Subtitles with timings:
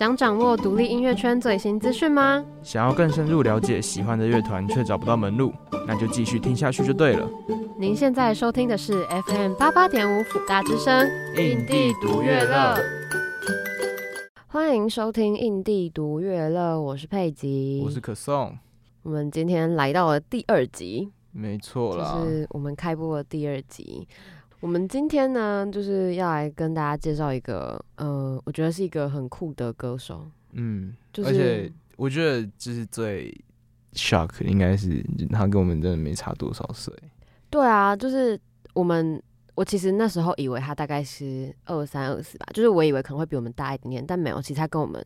[0.00, 2.42] 想掌握独立音乐圈最新资讯吗？
[2.62, 5.52] 想要更深入了解喜欢的乐团却找不到门路，
[5.86, 7.28] 那就继续听下去就对了。
[7.78, 12.78] 您现在收听的是 FM 八八点五辅大之声，印地独乐乐。
[14.46, 18.56] 欢迎收听印地独乐乐，我是佩吉，我是可颂。
[19.02, 24.08] 我们今天来到了第二集，没错啦，就是我们开播的第二集。
[24.60, 30.30] 我们今天呢，就是要来跟大家介绍一个，呃，我觉得是一个很酷的歌手。
[30.52, 33.34] 嗯，就是、而且我觉得就是最
[33.94, 36.94] shock 应该是他跟我们真的没差多少岁。
[37.48, 38.38] 对啊，就是
[38.74, 39.20] 我们，
[39.54, 45.02] 我其实那时候以为他大概是二三二四吧，就是我以为可能会比我们大一点点，但没有，其实他跟我们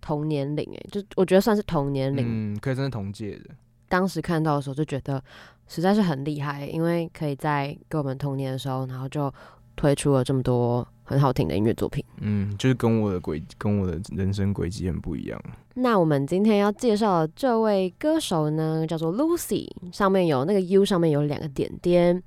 [0.00, 3.54] 同年龄，诶，就我觉得算是同年龄，嗯，可以算是同届的。
[3.88, 5.22] 当时看到的时候就觉得
[5.68, 9.32] 实在是很厉害，因为可以在跟我们同年的时候，然后就
[9.74, 12.04] 推出了这么多很好听的音乐作品。
[12.18, 15.40] 嗯，就是跟我的轨，跟我的人生轨迹很不一样。
[15.74, 22.22] 那我们今天要介绍的这位歌手呢，叫做 Lucy，上面有那个 U，上面有两个点点。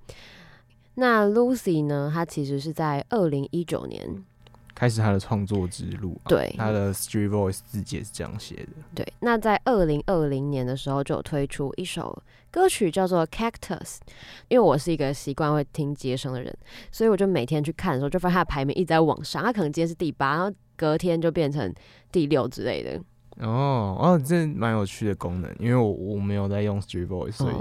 [0.95, 4.23] 那 Lucy 呢，她其实是在二零一九年。
[4.80, 8.69] 开始他的创作之路，啊，对，他的 Street Voice 自己也是这样写的。
[8.95, 12.17] 对，那在二零二零年的时候就有推出一首
[12.49, 13.97] 歌曲叫做 Cactus，
[14.47, 16.58] 因为我是一个习惯会听街声的人，
[16.94, 21.73] 所以我就每天去看的时候，就发现他的排名一直在往上，他可能今天是第八，然后隔天就变成
[22.09, 22.97] 第六之类的。
[23.45, 27.55] 哦哦，这蛮有趣的功能，因为我我没有在用 Street Voice，所以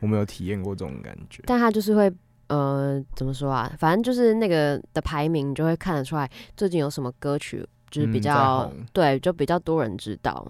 [0.00, 1.44] 我没有体验过这种感觉。
[1.46, 2.12] 但他就是会。
[2.48, 3.72] 呃，怎么说啊？
[3.78, 10.46] 反正就是那个的排名，你就会看得出来最近有什么歌曲，就是比较、嗯、对，就比较多人知道。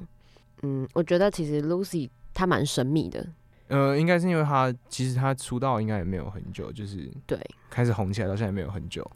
[0.63, 3.25] 嗯，我觉得其实 Lucy 她蛮神秘的。
[3.69, 7.39] 呃，应该是因为她其实她出道应该也没有很久，就是对
[7.71, 9.09] 开始红起来到现在也没有很久，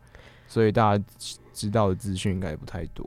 [0.47, 1.05] 所以大家
[1.53, 3.05] 知道的资讯应该也不太多。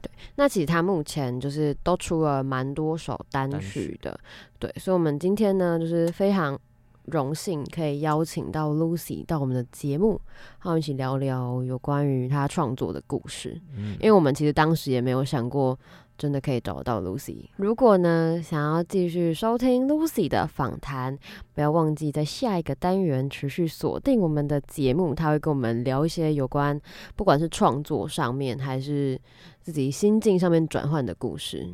[0.00, 4.18] 对，那其实她目前就是都出了蛮多首单曲的，
[4.58, 6.58] 对，所以我们今天呢就是非常。
[7.06, 10.20] 荣幸可以邀请到 Lucy 到我们的节目，
[10.58, 13.60] 和我们一起聊聊有关于她创作的故事。
[13.76, 15.78] 嗯，因为我们其实当时也没有想过，
[16.16, 17.48] 真的可以找到 Lucy。
[17.56, 21.18] 如果呢，想要继续收听 Lucy 的访谈，
[21.54, 26.80] 不要忘记在下一个单元持续锁定我们的节目，他会跟我们聊一些有关
[27.16, 29.20] 不管是创作上面，还是
[29.60, 31.68] 自己心境上面转换的故事。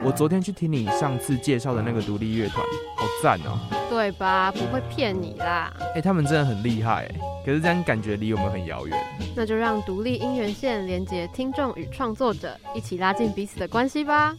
[0.00, 2.64] 我昨天去听你上次介绍的那个独立乐团，
[2.96, 3.58] 好赞哦！
[3.90, 4.52] 对吧？
[4.52, 5.74] 不会骗你啦。
[5.80, 8.96] 哎、欸，他们真的很厉害哎，可是这样感觉离我们很遥远。
[9.34, 14.36] 那就让独立音源线连接听众与创作者，一起拉近彼此的关系吧。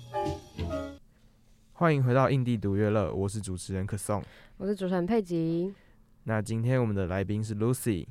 [1.74, 4.24] 欢迎回到印地独乐乐，我是主持人可颂，
[4.56, 5.74] 我是主持人佩吉。
[6.24, 8.06] 那今天我们的来宾是 Lucy。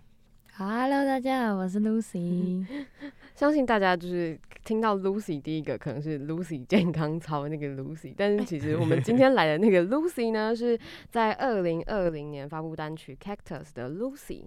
[0.60, 2.66] Hello，大家好，我是 Lucy。
[3.36, 10.76] 相信大家就是听到 Lucy 第一个可能是 Lucy 健康操那个 Lucy，但是其实我们今天来的那个 Lucy 呢，是
[11.10, 14.46] 在二零二零年发布单曲 Cactus 的 Lucy。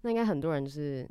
[0.00, 1.08] 那应该很多人就是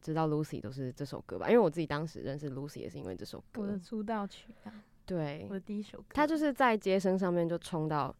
[0.00, 1.48] 知道 Lucy 都是这首歌吧？
[1.48, 3.62] 因为我自己当时认识 Lucy 也是因为这首歌。
[3.62, 4.70] 我的出道曲啊。
[5.04, 5.44] 对。
[5.50, 6.04] 我的第一首歌。
[6.10, 8.14] 他就是在街声上面就冲到，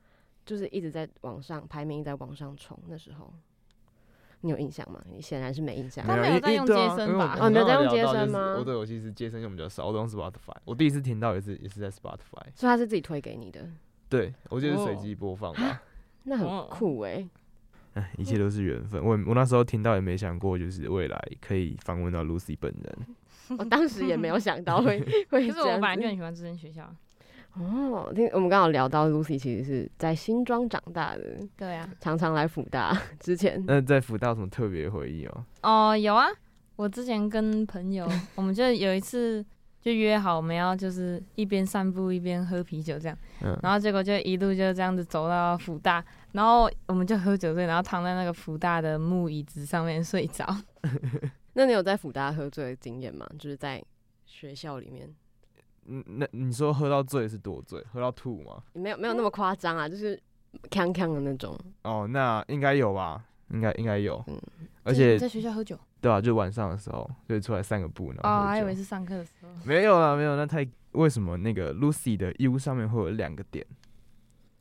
[0.44, 3.32] 就是一直在往上排名，一直在往上冲那时候。
[4.42, 5.02] 你有印象吗？
[5.10, 6.04] 你显然是没印象。
[6.06, 7.36] 他没有在用接生吧？
[7.40, 8.56] 哦，没有在用接生吗？
[8.58, 10.54] 我对我其实接生用比较少，我都用 Spotify。
[10.64, 12.44] 我第一次听到也是也是在 Spotify。
[12.54, 13.68] 所以他是自己推给你的？
[14.08, 15.82] 对，我觉得是随机播放吧。
[16.24, 17.28] 那很酷哎！
[17.94, 19.02] 哎，一切都是缘分。
[19.02, 23.58] 我我那时候听到也没想过，就是未来可以访问到 Lucy 本人。
[23.58, 25.24] 我当时也没有想到会会。
[25.48, 26.94] 可是我本来就很喜欢这间学校。
[27.58, 32.96] 哦，听我们刚好聊到 Lucy 其实是在新庄长大的，对啊，常常来辅大。
[33.18, 35.44] 之前那在辅大有什么特别回忆哦？
[35.62, 36.26] 哦，有啊，
[36.76, 39.42] 我之前跟朋友，我们就有一次
[39.80, 50.46] 就约好我们要就是一边散步一边喝啤酒这样，嗯，然后结果就一路就这样子走到辅大，然后我们就喝酒醉，然后躺在那个辅大的木椅子上面睡着。
[51.54, 53.26] 那你有在辅大喝醉的经验吗？
[53.38, 53.82] 就是在
[54.26, 55.08] 学校里面？
[55.88, 57.82] 嗯，那你说喝到醉是多醉？
[57.92, 58.62] 喝到吐吗？
[58.72, 60.20] 没有没有那么夸张啊，就是
[60.70, 61.58] 康康的那种。
[61.82, 63.24] 哦，那应该有吧？
[63.50, 64.22] 应该应该有。
[64.26, 64.40] 嗯，
[64.82, 65.78] 而且在学校喝酒。
[66.00, 68.20] 对啊，就晚上的时候就出来散个步呢。
[68.22, 69.48] 哦，还以为是上课的时候。
[69.64, 73.64] 没有啊，没有，那太为什么那个 Lucy 的 U 上面会有两个点？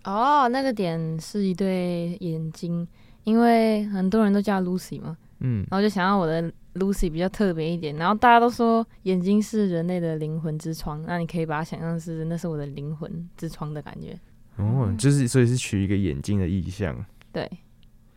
[0.03, 2.87] 哦，那个点是一对眼睛，
[3.23, 5.17] 因为很多人都叫 Lucy 嘛。
[5.45, 6.51] 嗯，然后就想要我的。
[6.75, 14.19] Lucy 比较特别一点，然后大家都说眼睛是人类的灵魂之窗，那你可以把它想象是那是我的灵魂之窗的感觉。
[14.57, 16.93] 哦，就是所以是取一个眼睛的意象。
[17.31, 17.49] 对，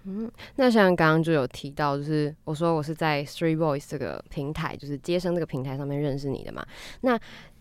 [0.03, 6.67] 嗯，那像刚刚就有提到，就是我说我是在 Three Voice 这个平台，就是接生这个平台上面认识你的嘛。
[7.03, 7.17] 那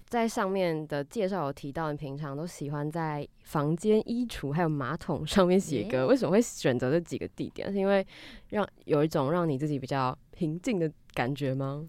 [0.10, 7.70] 在上面的介绍有提到，你平常都喜欢在房间、衣橱还有马桶上面写歌，为什么会选择这几个地点？
[7.72, 8.06] 是因为
[8.50, 11.86] 让有一种让你自己比较平静的感觉吗？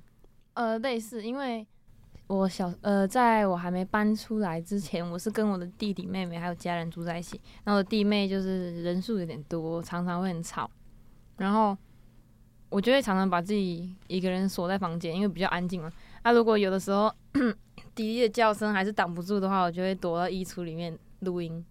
[0.54, 1.64] 呃，类似，因为
[2.26, 7.40] 我小呃，在我还没搬出来之前，我是跟我的弟弟妹妹还有家人住在一起。
[7.62, 10.68] 然后我弟妹就是人数有点多，常常会很吵。
[11.36, 11.76] 然后
[12.68, 15.88] 我就会常常把自己一个人锁在房间，因为比较安静嘛。
[16.24, 17.14] 那、啊、如果有的时候，
[17.98, 21.64] 滴滴的叫声还是挡不住的话，我就会躲到衣橱里面录音。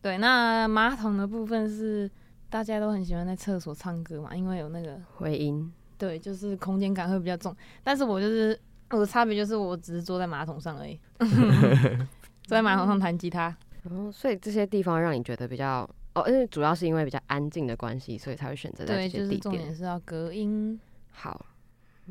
[0.00, 2.10] 对，那马桶的部分是
[2.48, 5.70] 大家都很喜欢在厕所唱歌嘛，因为有那个回音。
[5.98, 7.54] 对，就是空间感会比较重。
[7.84, 10.98] 但是我就是我的差别就是我只是坐在马桶上而已，
[12.46, 13.54] 坐在马桶上弹吉他。
[13.90, 19.28] 哦，所以这些地方让你觉得比较哦，因为主要是因为比较安静的关系，所以才会选择在这些地点。
[19.28, 20.80] 对，就是重点是要隔音
[21.10, 21.44] 好。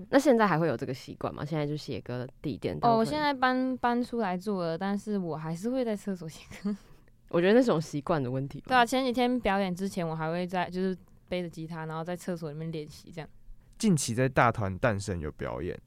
[0.09, 1.43] 那现在还会有这个习惯吗？
[1.43, 6.75] 现在就写歌的地点哦，我现在搬搬出来住了，但是我还是会在厕所写歌。
[7.29, 8.63] 我觉得那种习惯的问题。
[8.67, 10.97] 对啊，前几天表演之前，我还会在就是
[11.27, 13.29] 背着吉他，然后在厕所里面练习这样。
[13.77, 15.77] 近期在大团诞生有表演.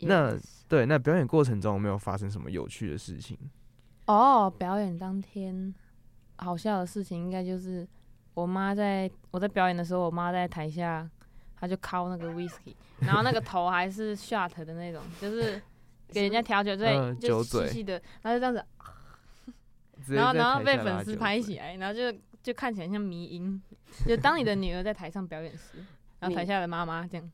[0.00, 0.34] 那
[0.68, 3.36] 对那表演过程中有没有发生什么有趣的事情？
[4.06, 5.74] 哦、oh，表演当天
[6.36, 7.86] 好笑的事情应该就是
[8.34, 11.08] 我妈在我在表演的时候，我妈在台下。
[11.60, 15.60] 他就敲那个 whisky， 然后那个头还是 shot 的那种，就是
[16.08, 22.10] 给人家调酒醉，嗯、就细细的，然后就这样子，然后然后被粉丝拍起来，然后就
[22.42, 23.62] 就看起来像迷音，
[24.06, 25.84] 就当你的女儿在台上表演时，
[26.18, 27.30] 然后台下的妈妈这样，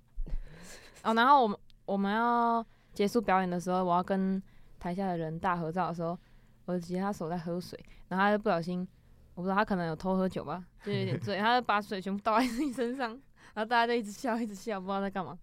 [1.04, 4.42] 哦，然后我们我们要结束表演的时候，我要跟
[4.80, 6.18] 台下的人大合照的时候，
[6.64, 7.78] 我的吉他手在喝水，
[8.08, 8.86] 然后他就不小心，
[9.34, 13.16] 我不知道他可能有偷喝酒吧，就有点醉， 他就把水全部倒在自己身上。
[13.56, 15.38] 然后大家就一直笑，一直笑，不知道在干嘛。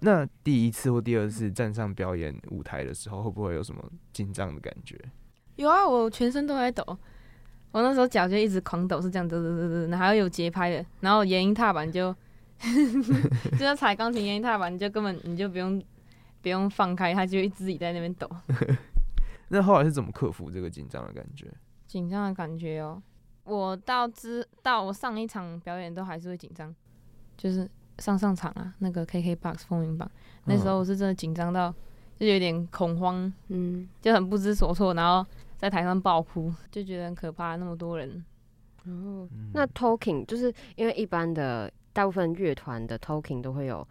[0.00, 4.98] 那第一次或第二次站上表演舞台的时候，会不会有什么紧张的感觉？
[5.56, 6.82] 有啊，我全身都在抖。
[7.72, 10.86] 我那时候脚就一直狂抖，是这样，抖抖抖抖，然后还有节拍的。
[11.00, 12.10] 然后延音踏板就，
[13.52, 15.78] 就像踩钢琴延音踏板，你就根本你就不用
[16.40, 18.26] 不用放开，它就会自己在那边抖。
[19.48, 21.52] 那后来是怎么克服这个紧张的感觉？
[21.86, 23.02] 紧张的感觉哦，
[23.44, 26.74] 我到之到我上一场表演都还是会紧张。
[27.38, 27.66] 就是
[27.98, 30.10] 上上场啊，那个 KKBOX 风云榜，
[30.44, 31.72] 那时候我是真的紧张到，
[32.18, 35.24] 就有点恐慌，嗯，就很不知所措，然后
[35.56, 38.24] 在台上爆哭，就觉得很可怕，那么多人。
[38.84, 43.86] 哦，那 talking 就是因为一般的大部分乐团的 talking 都会有，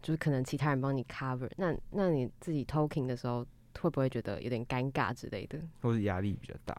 [0.00, 3.44] 就是可能其他人帮你 cover，那那你自己 talking 的时候
[3.80, 6.74] 会不会觉得有点尴尬之类的，或是压力比较大？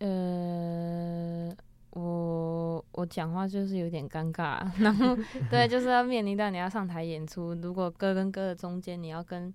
[0.00, 1.54] 呃。
[1.94, 5.16] 我我讲话就是有点尴尬，然后
[5.48, 9.54] 对，就是要面临到你要上台演出，如果歌跟歌的中间你要跟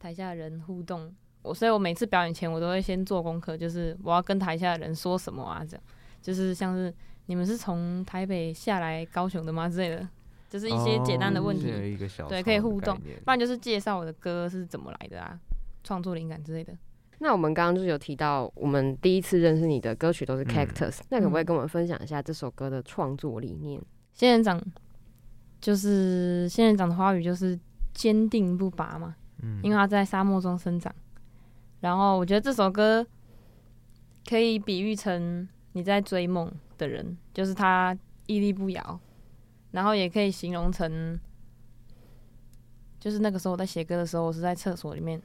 [0.00, 5.82] 台下的人互动，我所以我每次表演前我都会先做功课，就是我要跟台下的人说什么啊，这样
[6.20, 6.92] 就是像是
[7.26, 10.08] 你们是从台北下来高雄的吗之类的，
[10.50, 15.38] 就是一些简单的问题，哦、对，可以互动，不然就是介绍我的歌是怎么来的啊，
[15.84, 16.76] 创作灵感之类的。
[17.18, 23.80] 那我们刚刚就是有提到，我们第一次认识你的歌曲都是 Cactus，、嗯、那可不可以跟我们分享一下这首歌的创作理念？
[24.14, 24.60] 仙人掌
[25.60, 27.58] 就是仙人掌的花语就是
[27.92, 30.94] 坚定不拔嘛，嗯，因为它在沙漠中生长。
[31.80, 33.06] 然后我觉得这首歌
[34.28, 39.00] 可以比喻成你在追梦的人，就是他屹立不摇。
[39.70, 41.18] 然后也可以形容成，
[42.98, 45.20] 就是那个时候我在写歌的时候，我是在厕所里面。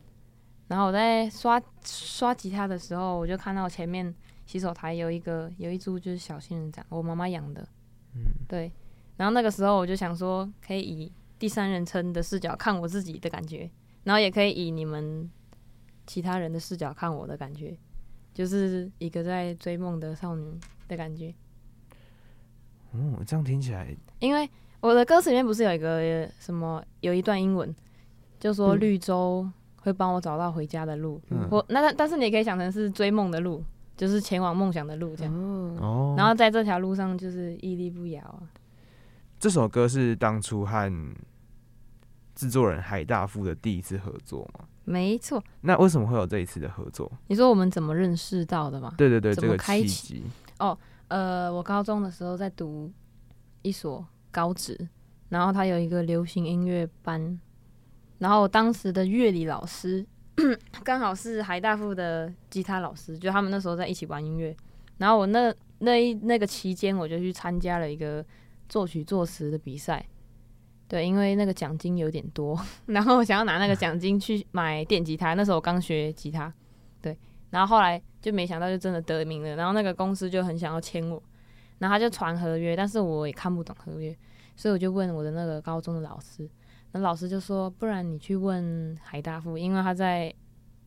[0.67, 4.13] 然后我在刷刷吉他的时候，我就看到前面
[4.45, 7.61] 洗手台有一个有一株就是小仙人掌，我妈妈养的，
[8.15, 8.71] 嗯，对。
[9.17, 13.69] 然后那个时候我就想说，可以以第三人称的视角看我自己的感觉，
[14.03, 15.29] 然后也可以以你们
[16.07, 17.77] 其他人的视角看我的感觉，
[18.33, 21.33] 就是一个在追梦的少女的感觉。
[22.91, 27.75] 哦，这样听起来，因为我的歌词里面不是有一个什么有一段英文，
[28.39, 29.43] 就说绿洲。
[29.43, 29.53] 嗯
[29.83, 33.61] 会帮我找到回家的路，嗯、或那但是你也可以想成是追梦的路，
[33.97, 35.33] 就是前往梦想的路这样。
[35.81, 36.15] 哦。
[36.17, 38.47] 然后在这条路上就是屹立不摇啊。
[39.37, 41.13] 这首歌是当初和
[42.33, 44.65] 制作人海大富的第一次合作吗？
[44.85, 45.43] 没错。
[45.59, 47.11] 那为什么会有这一次的合作？
[47.27, 48.93] 你说我们怎么认识到的吗？
[48.97, 50.23] 对对对，怎么开启？
[50.59, 50.77] 哦，
[51.09, 52.89] 呃，我高中的时候在读
[53.63, 54.87] 一所高职，
[55.27, 57.37] 然后他有一个流行音乐班。
[58.19, 60.05] 然后当时的乐理老师
[60.83, 64.55] 刚好是海大富的吉他老师，就他们那时候在一起玩音乐。
[64.97, 68.25] 然后我那那一那个期间，我就去参加了一个
[68.69, 70.05] 作曲作词的比赛。
[70.87, 75.33] 对，因为那个奖金有点多， 然后我想要拿那个奖金去买电吉他。
[75.33, 76.53] 那时候我刚学吉他，
[77.01, 77.17] 对，
[77.49, 79.55] 然后后来就没想到就真的得名了。
[79.55, 81.21] 然后那个公司就很想要签我，
[81.79, 84.15] 然后他就传合约，但是我也看不懂合约，
[84.55, 86.47] 所以我就问我的那个高中的老师，
[86.93, 90.33] 那老师就说，不然你去问海大富，因为他在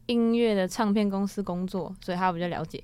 [0.06, 2.82] 音乐的唱片公司工作，所以他比较了解。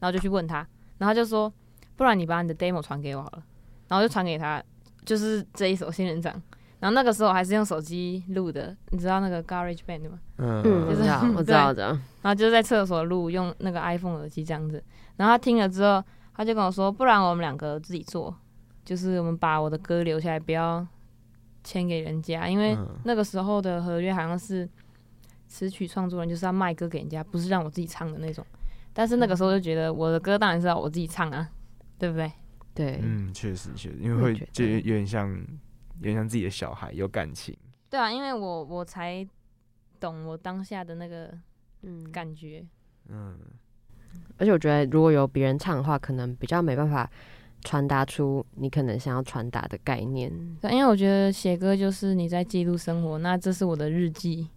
[0.00, 0.56] 然后就去问他，
[0.98, 1.52] 然后他就说，
[1.94, 3.42] 不然你把你的 demo 传给我好了，
[3.86, 4.60] 然后就传给他。
[5.04, 6.32] 就是这一首仙人掌，
[6.78, 10.20] 然后那个时候还是用手机录的，你知道那个 Garage Band 吗？
[10.38, 11.88] 嗯，就是我知道，我知道的。
[12.22, 14.82] 然后就是在厕所录，用那个 iPhone 耳机这样子。
[15.16, 16.02] 然后他听了之后，
[16.34, 18.32] 他就跟我说：“不然我们两个自己做，
[18.84, 20.86] 就是我们把我的歌留下来，不要
[21.64, 24.68] 签给人家，因为那个时候的合约好像是
[25.48, 28.44] 词曲创作人就是要卖歌给人家，不是让我自己唱的那种。
[28.92, 31.48] 但是那个时候就觉得我的歌当然是要我自己唱啊，
[31.98, 32.30] 对不对？”
[32.74, 37.54] 对，嗯，确实确实，因为会就有点像，有点像自己的小孩，有感情。
[37.90, 39.26] 对啊，因为我我才
[40.00, 41.30] 懂我当下的那个
[41.82, 42.64] 嗯感觉，
[43.08, 43.38] 嗯，
[44.38, 47.10] 而且我觉得如果有别人唱的话，可能比较没办法
[47.64, 50.30] 传达出你可能想要传达的概念。
[50.60, 54.48] 对，因为我觉得写歌就是你在记录生活，那这是我的日记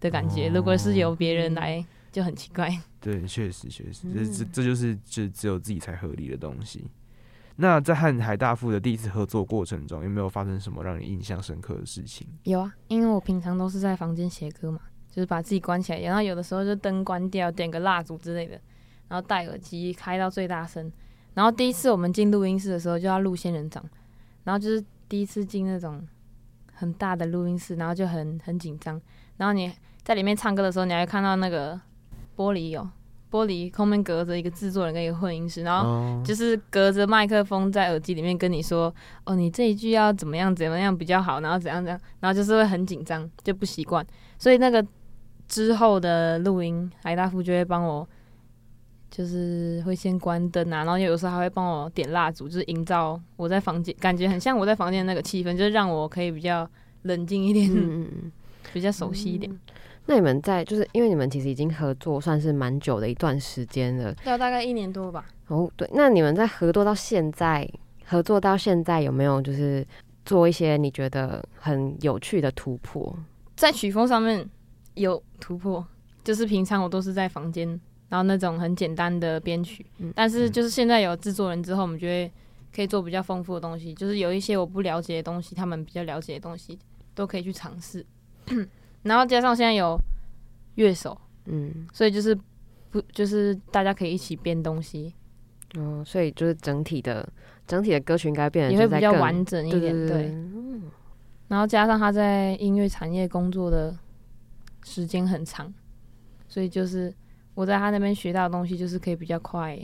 [0.00, 0.48] 的感觉。
[0.48, 2.70] 哦、如果是由别人来，就很奇怪。
[3.00, 6.84] 对，确实确实，这这这就是就只有自己才合理的东西。
[7.56, 12.26] 那在和海大富的第一次合作过程中，有没有发生什么让你印象深刻的事情？
[12.44, 18.58] 有啊，因为我平常都是在房间写歌嘛，就是把自己关起来，然后有的时候就灯关掉，点个蜡烛之类的，
[19.08, 20.90] 然后戴耳机开到最大声。
[21.34, 23.84] 然后第一次我们进录音室的时候就要录仙人掌，
[24.44, 26.06] 然后就是第一次进那种
[26.72, 29.00] 很大的录音室，然后就很很紧张。
[29.36, 29.72] 然后你
[30.02, 31.80] 在里面唱歌的时候，你还会看到那个
[32.36, 32.90] 玻璃哦。
[33.30, 44.06] 玻璃后面隔着一个制作人跟一个混音师，然后就是隔着麦克风在耳机里面跟你说：“哦，你这一句要怎么样怎么样比较好，然后怎样怎样，然后就是会很紧张，就不习惯。
[44.36, 44.86] 所以那个
[45.48, 48.06] 之后的录音，海大富就会帮我，
[49.12, 56.66] 就是会先关灯啊，然后有时候还会帮我点蜡烛，就是营造我在房间感觉很像我在房间那个气氛，就是让我可以比较
[57.02, 58.32] 冷静一点，嗯、
[58.72, 59.52] 比较熟悉一点。
[59.52, 59.60] 嗯”
[60.06, 65.26] 那你们在就是因为你们其实已经合作算是蛮久的一段时间了，要大概一年多吧。
[65.48, 67.70] 哦，对，那你们在合作到现在，
[68.06, 69.86] 合作到现在有没有就是
[70.24, 73.14] 做一些你觉得很有趣的突破？
[73.54, 74.48] 在曲风上面
[74.94, 75.86] 有突破，
[76.24, 77.78] 就是平常我都是在房间，
[78.12, 82.30] 然后那种很简单的编曲，嗯，但是就是现在有制作人之后，我们觉得
[82.70, 86.78] 可以做比较丰富的东西，就是有一些我不了解的东西，他们比较了解的东西
[87.14, 88.04] 都可以去尝试。
[89.04, 89.98] 然后加上现在有
[90.74, 92.38] 乐手，嗯，所以就是
[92.90, 95.14] 不就是大家可以一起编东西，
[95.78, 97.26] 哦，所以就是整体的
[97.66, 100.34] 整体的歌曲应该变得也会比较完整一点，对。
[101.48, 103.96] 然后加上他在音乐产业工作的
[104.84, 105.72] 时间很长，
[106.46, 107.14] 所以就是
[107.54, 109.78] 我在他那边学到的东西就是可以比较快，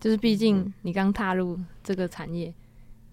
[0.00, 2.52] 就是毕竟你刚踏入这个产业，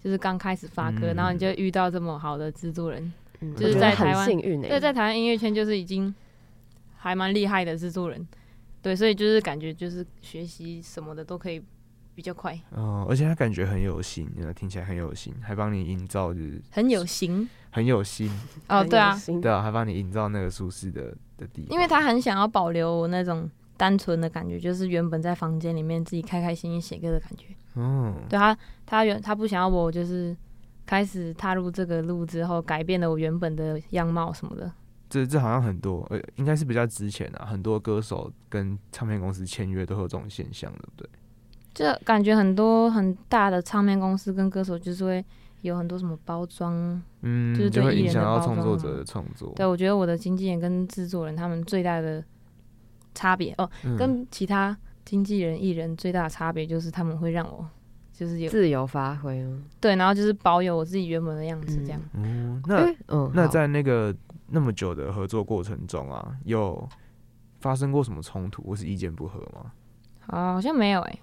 [0.02, 3.12] 就是刚开始发歌，嗯，然后你就遇到这么好的制作人。
[3.54, 4.26] 就是在台湾，
[4.62, 6.12] 对，在台湾音乐圈就是已经
[6.96, 8.26] 还蛮厉害的制作人，
[8.80, 11.62] 对，所以就是感觉就是学习什么的都可以
[12.14, 12.58] 比较快。
[12.70, 18.30] 哦，而且他感觉很有心，听起来很有心，还帮你营造就是很有型，很有心。
[18.68, 27.46] 哦，对啊，对啊，还帮你营造那个舒适的的地方，因为他很想要保留那种单纯的感觉，就是原本在房间里面自己开开心心写歌的感觉。
[27.74, 30.36] 嗯，对他，他原他不想要我就是。
[30.88, 34.70] 开始踏入这个路之后，改变了我原本的样貌什么的。
[35.10, 41.10] 这这好像很多，呃，应该是比较值钱啊，很多歌手跟唱片公司签约都会有这种现象，对不对？
[41.74, 45.24] 这感觉很多很大的唱片公司跟歌手就是会
[45.62, 48.54] 有很多什么包装，嗯，就是对艺人的包装。
[48.54, 49.52] 创作者的创作。
[49.56, 52.22] 对，我觉得我的经纪人跟制作人他们最大的
[53.16, 57.68] 差别哦，嗯，跟其他经纪人艺人最大的差别就是他们会让我。
[58.12, 62.00] 就是有自由发挥哦，对，然后就是保有我自己原本的样子，这样。
[62.14, 64.16] 嗯，那嗯，那在那个
[64.48, 66.88] 那么久的合作过程中啊，有
[67.60, 69.70] 发生过什么冲突或是意见不合吗？
[70.28, 71.18] 啊，好像没有哎，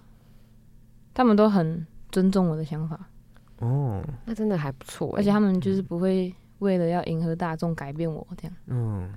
[1.15, 3.09] 他们都很尊重我的想法。
[3.57, 8.55] 哦，那真的还不错，而且他们就是不会为了要迎合大众改变我这样。
[8.67, 9.11] 嗯，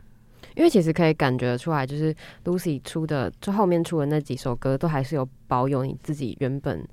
[0.57, 2.13] 因为其实可以感觉出来，就是
[2.45, 6.85] Lucy 出的，就后面出的那几首歌，都还是有保有你自己原本。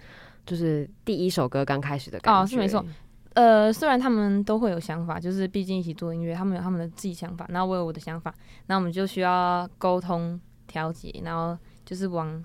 [0.45, 2.85] 就是第一首歌刚开始的感觉哦，是没错。
[3.33, 8.35] 呃，虽然他们都会有想法，就是毕竟一起做音乐，他们有他们的自己想法，然后我有我的想法，
[8.67, 12.43] 那我们就需要沟通调节，然后就是往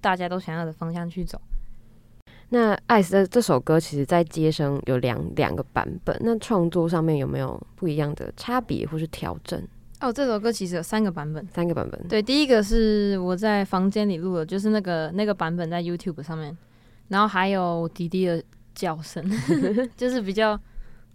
[0.00, 1.40] 大家都想要的方向去走。
[2.50, 9.60] 那《爱死》这首歌，其实在接生有两两个版本，那创作上面有没有不一样的差别或是调整？
[10.00, 12.08] 哦，这首歌其实有三个版本，三个版本。
[12.08, 16.56] 对，第一个是我在房间里录的，就是那个那个版本在 YouTube 上面，
[17.08, 18.42] 然后还有迪迪的
[18.74, 19.24] 叫声
[19.96, 20.58] 就是比较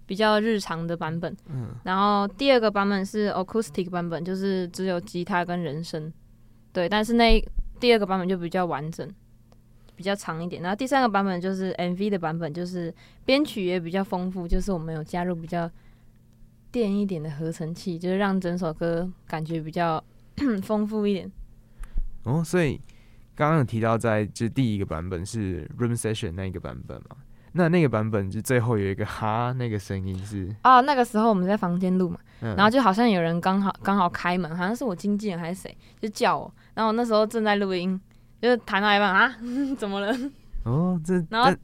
[0.06, 1.36] 比较日常的版本。
[1.50, 1.70] 嗯。
[1.84, 6.12] 然后第二个版本是 Acoustic 版本，就是只有吉他跟人声。
[6.74, 7.44] 对，但是那
[7.80, 9.08] 第二个版本就比较完整。
[9.94, 12.92] 比较长一点，然后第三个版本就是 MV 的版本，就是
[13.24, 15.70] 编曲也比较丰富，就是我们有加入比较
[16.72, 20.04] 电一点的合成器，就是让整首歌感觉比较
[20.64, 21.32] 丰富一点。
[22.24, 22.80] 哦，所以
[23.36, 27.18] 刚刚有提到在就第一个版本是 Room Session 那一个版本嘛？
[27.54, 38.00] 那那个版本就最后有一个哈那个声音是哦，那个时候我们在房间录嘛，嗯、然后就好像有人刚好刚好开门，好像是我经纪人还是谁就叫我，然后我那时候正在录音。
[38.42, 39.36] 就是弹到一半啊，
[39.78, 40.12] 怎么了？
[40.64, 41.56] 哦，这然后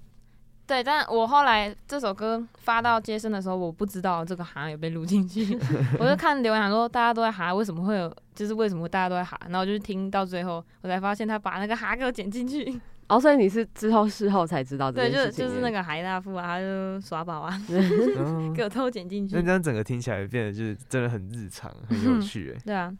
[0.67, 5.57] 对，但我后来这首歌发到街声的时候，我不知道这个哈有被录进去，
[5.97, 8.13] 我就看留言说大家都在哈，为什么会有？
[8.35, 9.39] 就是为什么大家都在哈？
[9.45, 12.79] 然后我就听到最后，我才发现他把那个哈给我剪进去。
[13.07, 17.57] 哦，所以你是之后事后才知道这对，就是就是那个海大富啊，他就耍宝啊，
[18.53, 19.35] 给我偷剪进去。
[19.37, 22.61] 那这样整个听起来变得就是真的很日常，很有趣哎。
[22.65, 22.93] 对啊，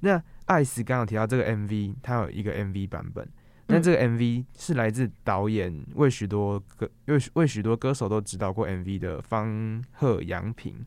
[0.00, 0.20] 那。
[0.46, 3.28] 艾斯刚刚提到这个 MV，它有一个 MV 版本。
[3.68, 10.86] 那这个 MV 是来自导演为许多歌为为许多歌手都指导过 MV 的方鹤洋平。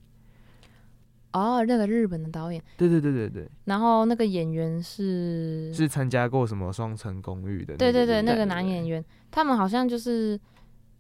[1.32, 2.64] 哦，那个日本的导演。
[2.78, 3.48] 对对对对对。
[3.66, 7.76] 然后那个演员是是参加过什么双城公寓的？
[7.76, 10.40] 对对对，那个男演员，他们好像就是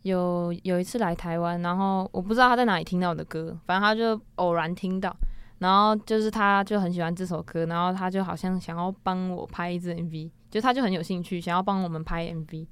[0.04, 5.16] 有有一次来台湾，然后我不知道他在哪里听到我的歌，反正他就偶然听到。
[5.58, 12.68] 然后就是他，就很喜欢这首歌，然后他就好像想要帮我拍一支 MV，就他就很有兴趣，想要帮我们拍 MV。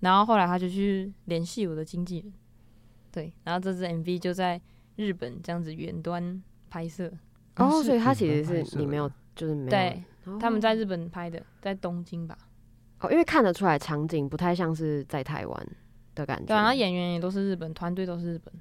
[0.00, 2.32] 然后后来他就去联系我的经纪人，
[3.10, 4.60] 对，然后这支 MV 就在
[4.96, 7.10] 日本这样子远端拍摄。
[7.56, 9.70] 哦，所以他其实是你没有，就是没有。
[9.70, 10.04] 对，
[10.38, 12.36] 他们在日本拍的，在东京吧。
[13.00, 15.66] 哦，因为看得出来场景不太像是在台湾
[16.14, 16.46] 的感觉。
[16.46, 18.54] 对，然后演员也都是日本，团队都是日本。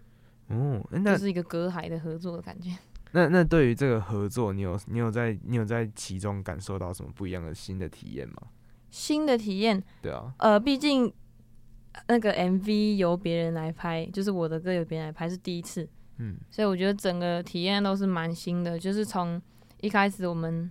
[0.58, 2.70] 哦，那就是一个隔海的合作的感觉。
[3.16, 8.36] 那那对于这个合作，你有你有在你有在其中感受到什么不一样的新的体验吗？
[8.90, 11.12] 新的体验，对啊，呃，毕竟
[12.08, 18.78] 那个 MV 由别人来拍，就是我的歌由别人来拍是第一次，嗯，所以我觉得整个体验都是蛮新的。
[18.78, 19.42] 就是从
[19.82, 20.70] 一开始我们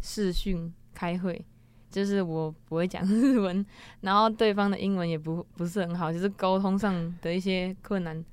[0.00, 1.44] 视讯开会，
[1.90, 3.64] 就是我不会讲 日文，
[4.02, 8.24] 然后对方的英文也不不是很好，就是沟通上的一些困难，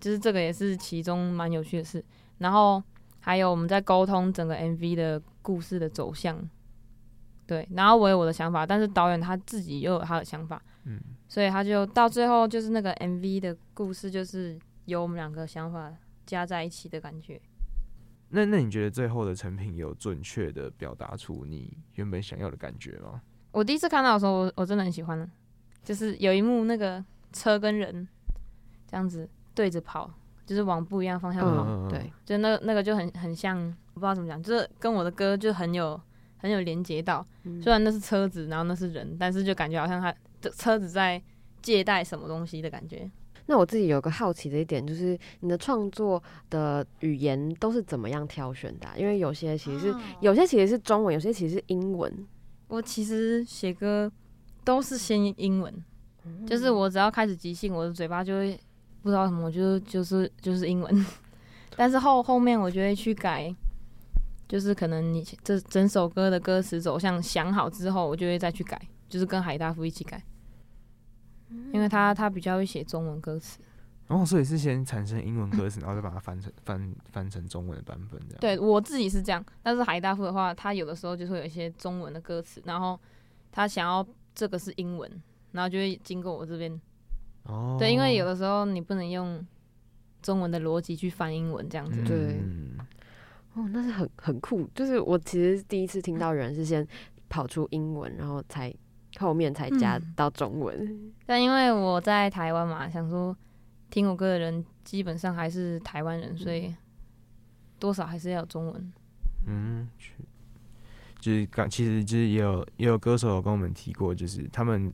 [0.00, 2.02] 就是这个也是其中蛮有趣的事。
[2.38, 2.82] 然后
[3.20, 6.48] 还有我们在沟通整个 MV 的故事的走向，
[7.46, 15.92] 对，然后我有我的想法，但是导演他自己又有他的想法，嗯，所以他就到最后就是那个 MV 的故事就是由我们两个想法
[16.26, 17.40] 加在一起的感觉。
[18.30, 23.20] 那那你觉得最后的成品有准确的表达出你原本想要的感觉吗？
[23.50, 25.30] 我第一次看到的时候，我我真的很喜欢，
[25.84, 28.08] 就是有一幕那个车跟人
[28.86, 30.10] 这样子对着跑。
[30.44, 33.58] 就是往不一样方向跑，嗯、对，就那那个就很很像，
[33.94, 35.98] 我不知道怎么讲，就是跟我的歌就很有
[36.36, 37.24] 很有连接到。
[37.44, 41.22] 嗯、虽然那是车子，然后那是人，但是就感觉好像他的车子在
[41.62, 43.08] 借贷什么东西的感觉。
[43.46, 48.94] 那我自己有个好奇的一点，就是你的创作的语言都是怎么样挑选的、啊？
[48.96, 52.12] 因为有些其实是、哦、有些其实是中文，有些其实是英文。
[52.68, 54.10] 我其实写歌
[54.64, 55.72] 都是先英文，
[56.24, 58.58] 嗯、就是我只要开始即兴，我的嘴巴就会。
[59.02, 61.06] 不知道什么，就是就是就是英文，
[61.76, 63.52] 但是后后面我就会去改，
[64.48, 70.22] 就是可能你这整首歌的歌词走向想好之后，我就会再去改，就是跟海大富一起改，
[71.72, 73.58] 因为他他比较会写中文歌词，
[74.06, 78.38] 哦，所以是先产生英文歌词，然后再把它翻成翻翻成中文的版本这样。
[78.40, 83.00] 对，我自己是这样，但是海大富的话，他有的时候就会有一些中文的歌词，然后
[83.50, 85.10] 他想要这个是英文，
[85.50, 86.80] 然后就会经过我这边。
[87.44, 89.44] 哦，对，因为有的时候你不能用
[90.22, 92.00] 中文的逻辑去翻英文这样子。
[92.00, 92.40] 嗯、对，
[93.54, 94.68] 哦，那是很很酷。
[94.74, 96.86] 就是我其实第一次听到人是先
[97.28, 98.72] 跑出英文，然后才
[99.18, 100.76] 后面才加到中文。
[100.84, 103.36] 嗯、但因为我在台湾嘛，想说
[103.90, 106.72] 听我歌的人基本上还是台湾人，所以
[107.80, 108.92] 多少还是要有中文。
[109.48, 109.88] 嗯，
[111.18, 114.92] 就是刚其实就是也有也有歌手有跟我们提过，就是他们。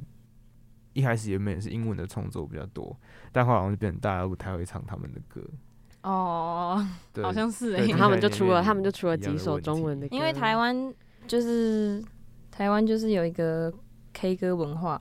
[0.99, 2.95] 一开始原本也是英文的创作比较多，
[3.31, 5.41] 但后来好像就变成大家不太会唱他们的歌。
[6.03, 6.85] 哦，
[7.15, 10.17] 对好像是哎、欸，他们就出了他们就出了几首中文的歌。
[10.17, 10.93] 因为台湾
[11.29, 12.03] 就是
[12.51, 13.73] 台湾就是有一个
[14.13, 15.01] K 歌文化。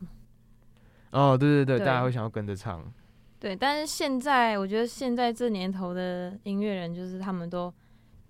[1.09, 2.83] 哦，对对对，对大家会想要跟着唱。
[3.39, 7.73] 对，但是现在我觉得现在这年头的音乐人，就是他们都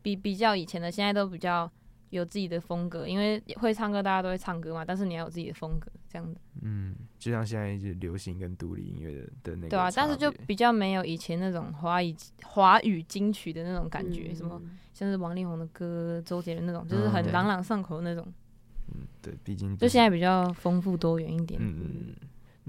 [0.01, 1.69] 比比较以前的，现在都比较
[2.09, 4.85] 有自己的风格，因为会唱歌，大家都会唱歌嘛。
[4.85, 6.39] 但是你要有自己的风格，这样的。
[6.61, 9.69] 嗯，就像现在一直流行跟独立音乐的的那个。
[9.69, 14.61] 对啊，但是就比较没有以前那种华语华语金曲的那种感觉，嗯、什么
[14.93, 18.25] 像是王力宏的歌、周杰伦那种，就是很朗朗上口的那种。
[18.89, 21.59] 嗯，对，毕竟、就是、就现在比较丰富多元一点。
[21.61, 22.15] 嗯嗯。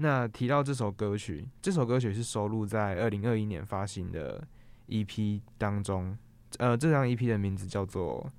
[0.01, 4.45] 那提到这首歌曲，这首歌曲是收录在二零二一年发行的
[4.87, 6.17] EP 当中。
[6.57, 8.25] 呃，这张 EP 的名字叫做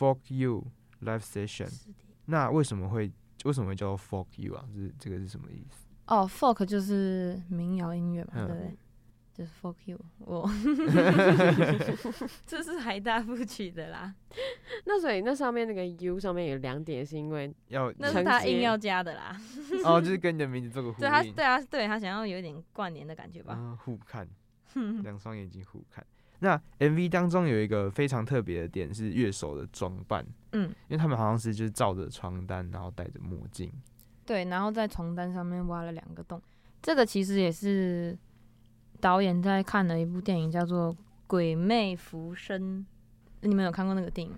[0.00, 0.66] Folk You
[1.02, 1.66] Live Session》。
[2.24, 3.12] 那为什么会
[3.44, 4.64] 为什么会叫做 Folk You 啊？
[4.74, 5.86] 这这个是什么意思？
[6.06, 8.76] 哦，Folk 就是民谣音乐嘛，对不对？
[9.34, 10.50] 就是 Folk You，我
[12.46, 14.14] 这是海大夫取的啦。
[14.86, 19.38] 那所以那上面那个 U 上面有两点，是因为要那是他硬要加的啦。
[19.84, 21.00] 哦，就是跟你的名字做个呼应。
[21.00, 23.52] 对他，对啊，对他想要有一点关联的感觉吧。
[23.54, 24.26] 啊，互看，
[25.04, 26.04] 两双眼睛互看。
[26.40, 33.72] 那 MV 当中有一个非常特别的点是乐手的装扮，嗯，因为他们好像是就是罩着床单，然后戴着墨镜。
[34.26, 36.42] 对，然后在床单上面挖了两个洞。
[36.82, 38.18] 这个其实也是。
[39.00, 40.92] 导演在看的一部电影，叫做
[41.26, 42.60] 《鬼魅浮生》，
[43.40, 44.34] 你们有看过那个电影？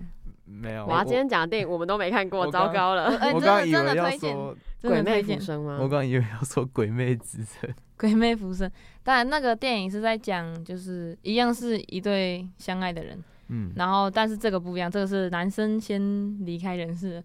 [0.52, 0.86] 没有。
[0.86, 3.06] 哇，今天讲的电影我们都没看过，糟糕了。
[3.32, 5.78] 我刚刚以为要说《鬼魅浮生》吗？
[5.80, 7.68] 我刚以为要说《鬼魅之城》。
[7.98, 8.68] 《鬼魅浮生》，
[9.02, 16.00] 当然那个电影是在讲，就是一样是一对相爱的人，嗯，然后但是这个不一样，这个是男生先
[16.44, 17.22] 离开人世，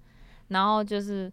[0.50, 1.32] 然后就是，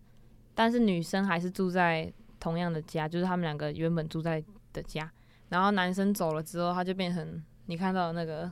[0.54, 5.10] 但是女生还是住在同样的家，就是他们两个原本住在的家。
[5.50, 8.50] 然后男生走了之后，他就变成你看到的那个，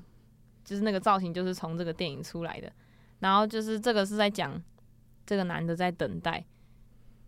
[0.62, 2.70] 就是那个造型，就是从这个电影出来的。
[3.22, 4.62] 然后就是这个是在讲
[5.24, 6.44] 这个男的在等待，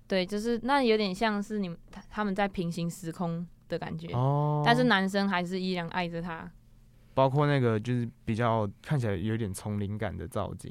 [0.06, 4.08] 对，就是那有点像是你们他他们在平行时空的感觉。
[4.12, 4.62] 哦。
[4.64, 6.50] 但是男生还是依然爱着他。
[7.14, 10.70] 包括那个就是比较看起来有点丛林感的造景。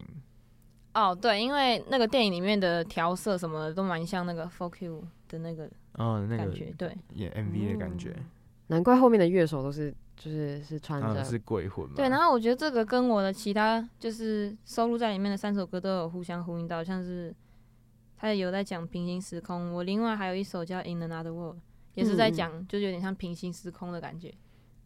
[0.93, 8.13] 哦，对，因为那个电影里面的调色什么的都蛮像那个 Folk You 的那个哦，那个感觉，对，演 MV 的感觉。
[8.15, 8.25] 嗯
[8.67, 11.93] 难怪后面的乐手都是就是是穿着、啊、是鬼魂嘛？
[11.95, 17.35] 对，然后我觉得这个跟我的其他就是收录在里面的三首歌都有互相呼应到，像是
[18.15, 21.57] 他有在讲平行时空，我另外还有一首叫《In Another World》，
[21.95, 24.33] 也是在讲、嗯、就有点像平行时空的感觉。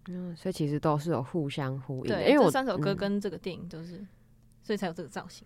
[0.08, 2.16] 嗯，所以其实都是有互相呼应的。
[2.16, 4.08] 对，因为我三首歌跟这个电影都是，嗯、
[4.64, 5.46] 所以才有这个造型。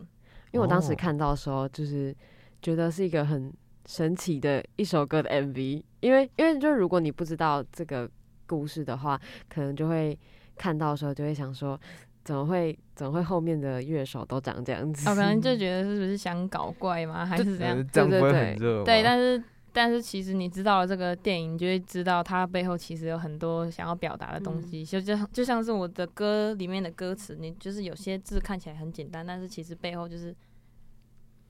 [0.51, 2.15] 因为我当时看到的时候，就是
[2.61, 3.51] 觉得是一个很
[3.87, 8.09] 神奇的一首歌的 MV，因为因为就是如果你不知道这个。
[8.51, 10.19] 故事的话，可能就会
[10.57, 11.79] 看到的时候就会想说，
[12.25, 15.09] 怎么会怎么会后面的乐手都长这样子？
[15.09, 17.25] 我可能就 觉得是不是想搞怪吗？
[17.25, 17.87] 还是怎样？
[17.89, 18.83] 这样不会很热？
[18.83, 24.83] 对，但是但是其实你知道了这个电影，你就会知道它背后其实有很多想要表达的东西。
[24.83, 30.35] 就就就像是我的歌里面的歌词，你就是有些字看起来很简单，但是其实背后就是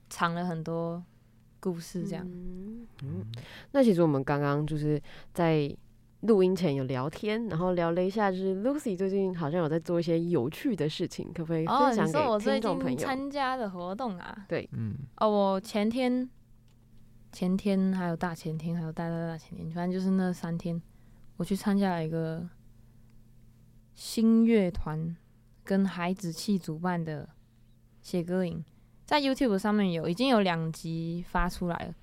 [0.08, 1.02] 藏了很多
[1.58, 2.04] 故事。
[2.04, 2.24] 这样。
[2.24, 3.26] 嗯，嗯，
[3.72, 5.02] 那其实我们刚刚就是
[5.34, 5.76] 在。
[6.22, 12.12] 录音前有聊天，然后聊了一下，就是 Lucy 最近好像有在做一些有趣的事情，可不可以分享给听众朋友？
[12.12, 14.44] 哦，你说我最近参加的活动啊？
[14.48, 16.28] 对，嗯，哦，我前天、
[17.32, 20.80] 前天还有大前天，还有大大大前天，反正就是那三天，
[21.38, 22.48] 我去参加了一个
[23.94, 25.16] 新乐团
[25.64, 27.28] 跟孩子气主办的
[28.00, 28.64] 写歌营，
[29.04, 31.94] 在 YouTube 上面有已经有两集发出来了，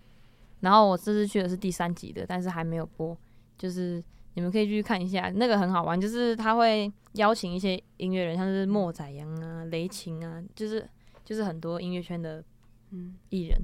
[0.59, 3.17] 然后我这次去的是第三集的，但是还没有播。
[3.59, 5.99] 就是你们可以去看一下，那个很好玩。
[5.99, 10.89] 就是他会邀请一些音乐人，像是莫宰阳啊、雷琴啊，就是
[11.23, 12.43] 就是很多音乐圈的
[12.89, 13.61] 嗯艺人。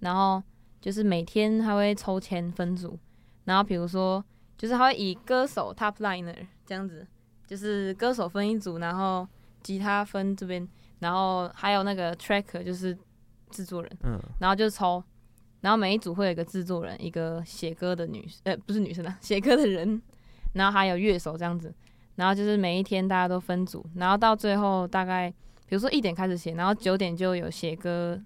[0.00, 0.42] 然后
[0.80, 2.98] 就是每天他会抽签分组，
[3.44, 4.22] 然后比如说
[4.58, 7.06] 就是他会以歌手 top liner 这样子，
[7.46, 9.26] 就是歌手分一组，然后
[9.62, 12.96] 吉他分这边，然后还有那个 tracker 就是
[13.50, 15.02] 制作人，嗯，然后就抽。
[15.60, 20.00] 然后每一组会有一个制作人，一个写歌的女，呃，不是女生啊，写歌的人，
[20.52, 21.74] 然后还有乐手这样子。
[22.16, 25.30] 然后就是每一天大家都分组，然后到最后大概，
[25.66, 28.18] 比如说一点开始写，然后九点就有写歌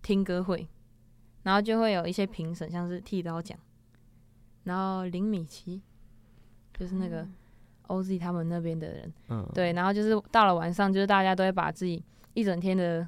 [0.00, 0.64] 听歌会，
[1.42, 3.58] 然后就会有一些评审，像是剃刀奖，
[4.62, 5.82] 然后林米奇，
[6.78, 7.26] 就是那个
[7.88, 12.00] OZ 他们那边的人，嗯，对，然后就是到了晚上，就是大家都会把自己
[12.34, 13.04] 一整天的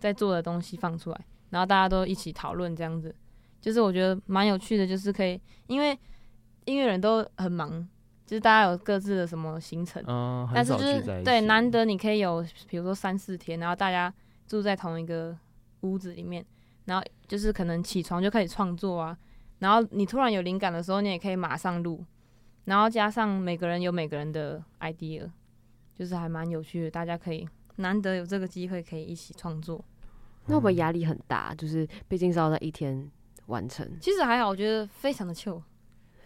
[0.00, 1.20] 在做的东西放出来。
[1.50, 3.14] 然后大家都一起讨论这样子，
[3.60, 5.96] 就是我觉得蛮有趣的，就是可以，因为
[6.64, 7.86] 音乐人都很忙，
[8.26, 14.12] 就是大家有各自的什么行程，嗯，但是就是对，难得你可以有，比如说三四天，然后大家
[14.46, 15.36] 住在同一个
[15.80, 16.44] 屋子里面，
[16.84, 19.16] 然后就是可能起床就开始创作啊，
[19.58, 22.04] 然后你突然有灵感的时候，你也可以马上录，
[22.64, 25.28] 然后加上每个人有每个人的 idea，
[25.96, 29.84] 就是还蛮有趣的，大家可以难得有这个机会可以一起创作。
[30.50, 31.54] 那会不会压力很大？
[31.54, 33.08] 就是毕竟是要在一天
[33.46, 33.88] 完成。
[34.00, 35.62] 其实还好，我觉得非常的 chill，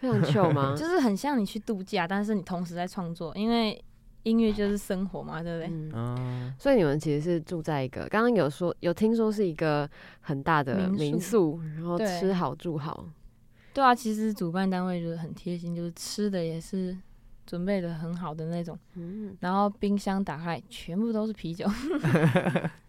[0.01, 0.75] 非常 chill 吗？
[0.77, 3.83] 就是很像你去度假，但是你同时在创作，因为
[4.23, 5.91] 音乐就是生活嘛，对不对？
[5.95, 6.55] 嗯。
[6.59, 9.89] 所以你们其实是住在一个，刚刚有说有听说是一个
[10.21, 13.07] 很大的民宿，然后吃好住好。
[13.73, 16.97] 对啊，其实主办单位就是很贴心，就是吃的也是
[17.45, 18.79] 准备的很好的那种。
[18.95, 19.37] 嗯。
[19.41, 21.67] 然后冰箱打开，全部都是啤酒。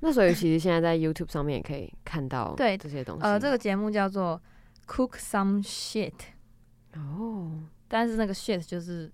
[0.00, 3.22] 那所以其实现在在 YouTube 上面也可以看到对这些东西。
[3.22, 4.40] 呃，这个节目叫做
[4.86, 6.12] Cook Some Shit。
[6.94, 7.64] 哦。
[7.88, 9.12] 但是那个 shit 就是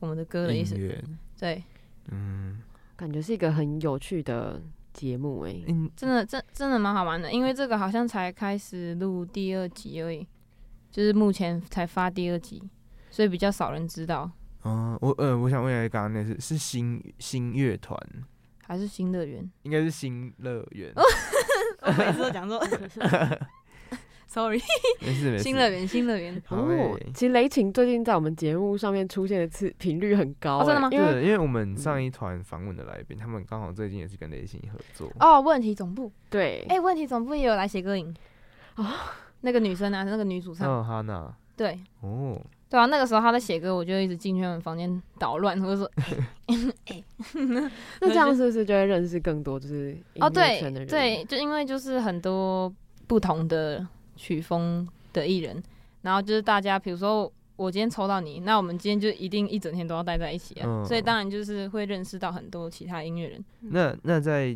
[0.00, 0.76] 我们的歌的意思。
[1.38, 1.62] 对。
[2.10, 2.60] 嗯。
[2.96, 4.60] 感觉是一个很有趣的
[4.92, 5.64] 节目诶。
[5.68, 5.88] 嗯。
[5.94, 10.26] 真的，真真的蛮好玩的，因为这个好像才开始录第二集而已，
[10.90, 12.62] 就是目前才发第二集，
[13.10, 14.30] 所以比较少人知道。
[14.64, 17.96] 嗯，我呃，我想问一下，刚刚那是是新新乐团。
[18.68, 19.50] 还是新乐园？
[19.62, 20.92] 应该是新乐园。
[21.80, 22.62] 我每次都讲错。
[24.28, 24.60] Sorry，
[25.00, 25.42] 没事没事。
[25.42, 26.40] 新乐园，新乐园。
[26.50, 30.58] 哦，其实雷晴最近在我们节目上面出现的次频率很高。
[30.58, 30.90] 欸，真的吗？
[30.90, 35.10] 对，因为我们上一团访问的来宾，他们刚好最近也是跟雷擎合作。
[35.18, 36.12] 哦，问题总部。
[36.28, 36.66] 对。
[36.68, 38.14] 哎，问题总部也有来写歌影。
[38.76, 38.84] 哦，
[39.40, 40.70] 那个女生啊，那个女主唱。
[40.70, 41.34] 哦，哈娜。
[41.56, 41.80] 对。
[42.02, 42.38] 哦。
[42.70, 45.90] 对啊，那个时候他在写歌，我就一直进去他们房间捣乱，或者说，
[46.86, 47.04] 欸、
[48.00, 52.70] 那这样是不是就会认识更多就是哦，对对，就因为就是很多
[53.06, 55.62] 不同的曲风的艺人，
[56.02, 63.42] 然后就是大家，比如说我今天抽到你，那我们今天就一定一整天都要待在一起啊，嗯、所以当然就是会认识到很多其他音乐人。
[63.60, 64.54] 那那在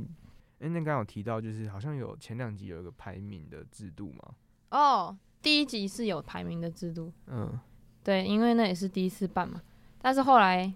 [0.61, 4.35] 哎，那刚刚有提到就是好像有前两集有一个排名的制度嘛？
[4.71, 7.59] 哦，第一集是有排名的制度，嗯。
[8.05, 9.63] 对，因为那也是第一次办嘛，
[10.01, 10.73] 但是后来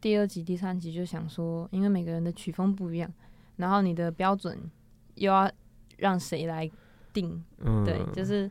[0.00, 3.12] 第二集、第三集就想说，因为每个人的曲风不一样，
[3.56, 4.58] 然后你的标准
[5.16, 5.50] 又要
[5.96, 6.70] 让谁来
[7.12, 7.42] 定？
[7.58, 8.48] 嗯，对，就是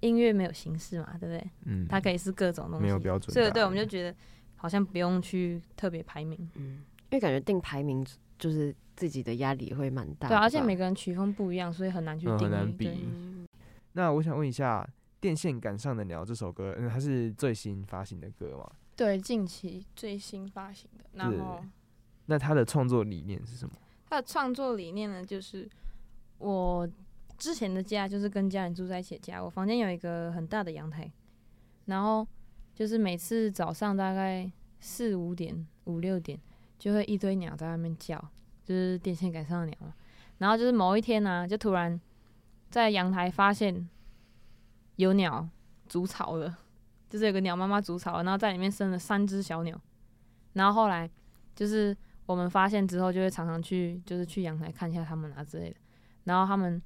[0.00, 1.50] 音乐没有形式嘛，对不对？
[1.66, 3.34] 嗯，它可以是各种东西，没有标准。
[3.34, 4.16] 对对，我们就觉得
[4.54, 8.06] 好像不用去特别排名，嗯，因为感觉定排名
[8.38, 10.28] 就是自己的压力会蛮大。
[10.28, 12.36] 对，而且每个人曲风不一样，所以很难去定。
[12.36, 12.86] 嗯，很难比。
[12.86, 12.98] 对
[13.92, 14.88] 那我想问一下。
[15.20, 18.70] 电线杆上的鸟这首歌，嗯，它是最新发行的歌嘛？
[18.94, 21.04] 对，近期最新发行的。
[21.14, 21.64] 然后，
[22.26, 23.74] 那它的创作理念是什么？
[24.08, 25.68] 它的创作理念呢，就是
[26.38, 26.88] 我
[27.38, 31.10] 之前的家就是跟家人住在一起的家，我房间有一个很大的阳台，
[31.86, 32.26] 然后
[32.74, 34.50] 就是每次早上大概
[34.80, 36.38] 四五点、五六点，
[36.78, 38.16] 就会一堆鸟在外面叫，
[38.64, 39.94] 就是电线杆上的鸟嘛。
[40.38, 41.98] 然后就是某一天呢、啊，就突然
[42.70, 43.88] 在阳台发现。
[44.96, 45.48] 有鸟
[45.88, 46.56] 筑巢了，
[47.08, 49.78] 就是有个鸟妈妈筑巢，然后在里面生了三只小鸟。
[50.54, 51.08] 然后后来
[51.54, 55.76] 就是我们发现之后，就会常常去，就是去阳台看一下它们啊之类的。
[56.24, 56.80] 然后他们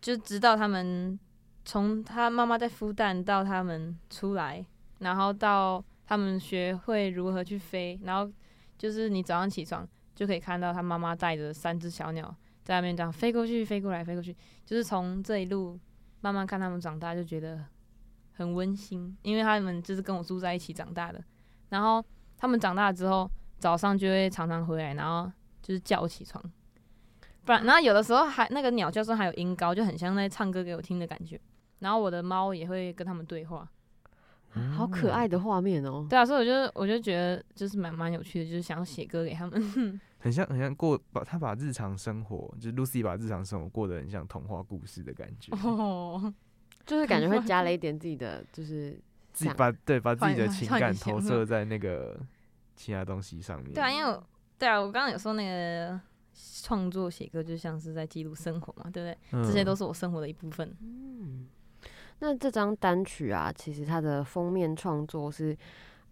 [0.00, 1.18] 就直到他们
[1.64, 4.64] 从他妈妈在孵蛋到他们出来，
[4.98, 8.32] 然后到他们学会如何去飞，然后
[8.78, 15.78] 就是你早上起床就可以看到他妈妈带着三只小鸟在外面这样飞过去、飞过来、飞过去，就是从这一路。
[16.24, 17.62] 慢慢看他们长大，就觉得
[18.32, 21.22] 很温馨，因为他们就是跟我住在一起长大的。
[21.68, 22.02] 然后
[22.38, 26.42] 他们长大之后，早上就会常常回来，然后就是叫我起床。
[27.44, 31.38] 不然，然后有的时候还那个鸟叫声还有音高，就很像在唱歌给我听的感觉。
[31.80, 33.68] 然后我的猫也会跟他们对话，
[34.74, 36.06] 好可爱的画面哦。
[36.08, 40.00] 对啊，所以我就我就觉得就是蛮蛮有趣的，就是想要写歌给他们。
[40.24, 46.32] 很像很像过把他把日常生活，就是 Lucy 把日常生活过得很像童话故事的感觉，哦，
[46.86, 48.98] 就是感觉会加了一点自己的，就是
[49.34, 52.18] 自己把对把自己的情感投射在那个
[52.74, 53.74] 其他东西上面。
[53.74, 54.26] 对啊，因为我
[54.58, 56.00] 对啊，我刚刚有说那个
[56.62, 59.18] 创作写歌就像是在记录生活嘛，对不对？
[59.32, 60.74] 嗯，这些都是我生活的一部分。
[60.80, 61.46] 嗯，
[62.20, 65.54] 那这张单曲啊，其实它的封面创作是，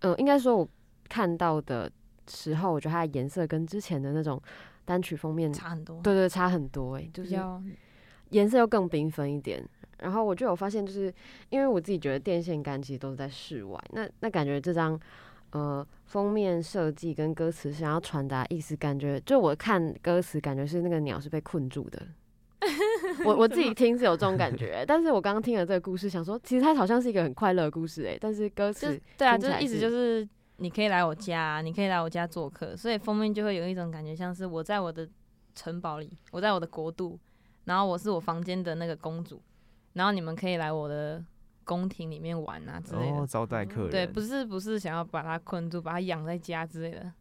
[0.01, 0.68] 呃，应该说我
[1.09, 1.90] 看到的。
[2.37, 4.40] 时候，我觉得它的颜色跟之前的那种
[4.85, 7.38] 单曲封面差很多，对对，差很多哎，就是
[8.31, 9.62] 颜色又更缤纷一点。
[9.99, 11.12] 然后我就有发现，就是
[11.51, 14.99] 因为我自己觉得电线杆其实都是在室外，那那感觉这张
[15.51, 22.03] 呃封面设计跟歌词想要传达意思，感觉就我看歌词感觉是那个鸟是被困住的。
[23.25, 30.29] 我我自己听是有这种感觉，但是我刚刚听了这个故事，想说其实它好像是一个很快乐的故事哎，但是歌词对啊，就是意思就是。
[30.57, 35.09] 你可以来我家，你可以来我家做客，所以封面就会有一种感觉，像是我在我的
[35.55, 37.19] 城堡里，我在我的国度，
[37.65, 39.43] 然后我是我房间的那个公主，
[39.95, 41.25] 然后你们可以来我的
[41.65, 43.91] 宫廷里面玩啊之类的，哦、招待客人。
[43.91, 47.12] 对，不是不是想要把它困住，把它养在家之类的。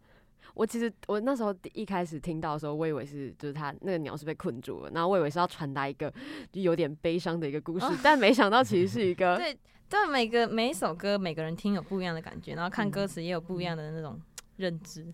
[0.54, 6.12] 我其实我那时候一开始听到的时候，我以为是就是他那个鸟是被困住了，然后我以为是要传达一个
[6.52, 9.58] 就有点悲伤的一个故事，哦、 但没想到其实是一个对，
[9.92, 14.18] 但每个每一首歌每个人听有不一样的感觉，然后看歌词也有不一样的那种
[14.56, 15.14] 认知，嗯、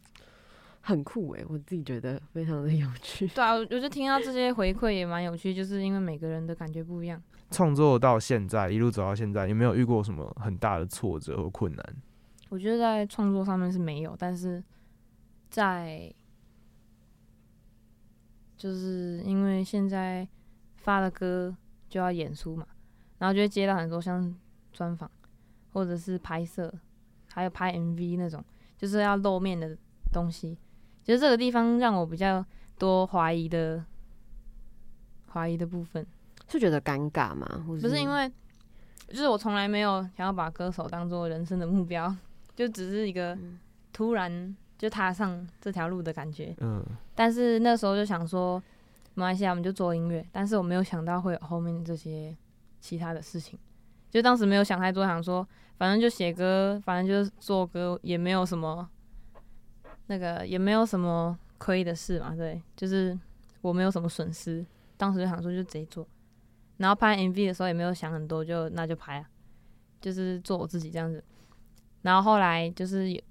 [0.81, 3.27] 很酷诶，我自己觉得非常的有趣。
[3.33, 7.19] 对啊，我就听到这些回馈也蛮有趣，就是因为每个人的感觉不一样。
[7.49, 11.95] 创作到现在一路走到现在，有没有遇过什么很大的挫折和困难？
[12.49, 14.63] 我觉得在创作上面是没有，但是。
[15.49, 16.13] 在，
[18.57, 20.27] 就是因为现在
[20.75, 21.55] 发了歌
[21.87, 22.67] 就要演出嘛，
[23.17, 24.35] 然后就会接到很多像
[24.77, 25.09] 专访
[25.73, 26.71] 或者是拍摄，
[27.33, 28.43] 还有拍 MV 那种，
[28.77, 29.75] 就是要露面的
[30.13, 30.57] 东西。
[31.03, 32.45] 其实这个地方让我比较
[32.77, 33.83] 多怀疑的，
[35.31, 36.05] 怀疑的部分，
[36.47, 37.65] 是觉得尴尬吗？
[37.65, 38.31] 不是因为，
[39.07, 42.15] 就是我从来没有想要把歌手当做人生的目标，
[42.55, 43.37] 就只是一个
[43.91, 44.55] 突然。
[44.77, 46.85] 就踏上这条路的感觉，嗯，
[47.15, 48.61] 但是那时候就想说，
[49.15, 50.23] 没关系，我们就做音乐。
[50.31, 52.37] 但是我没有想到会有后面这些
[52.79, 53.57] 其他的事情，
[54.09, 58.87] 就当时没有想太多，想说反正就写歌，反正就是做歌，也没有什么
[60.07, 63.17] 那个，也没有什么亏的事嘛，对，就是
[63.61, 64.65] 我没有什么损失。
[64.97, 66.07] 当时就想说就直接做，
[66.77, 69.29] 然后拍 MV 的时候也没有想很多，就那就拍啊，
[70.01, 71.23] 就是做我自己这样子。
[72.01, 73.23] 然后后来就是。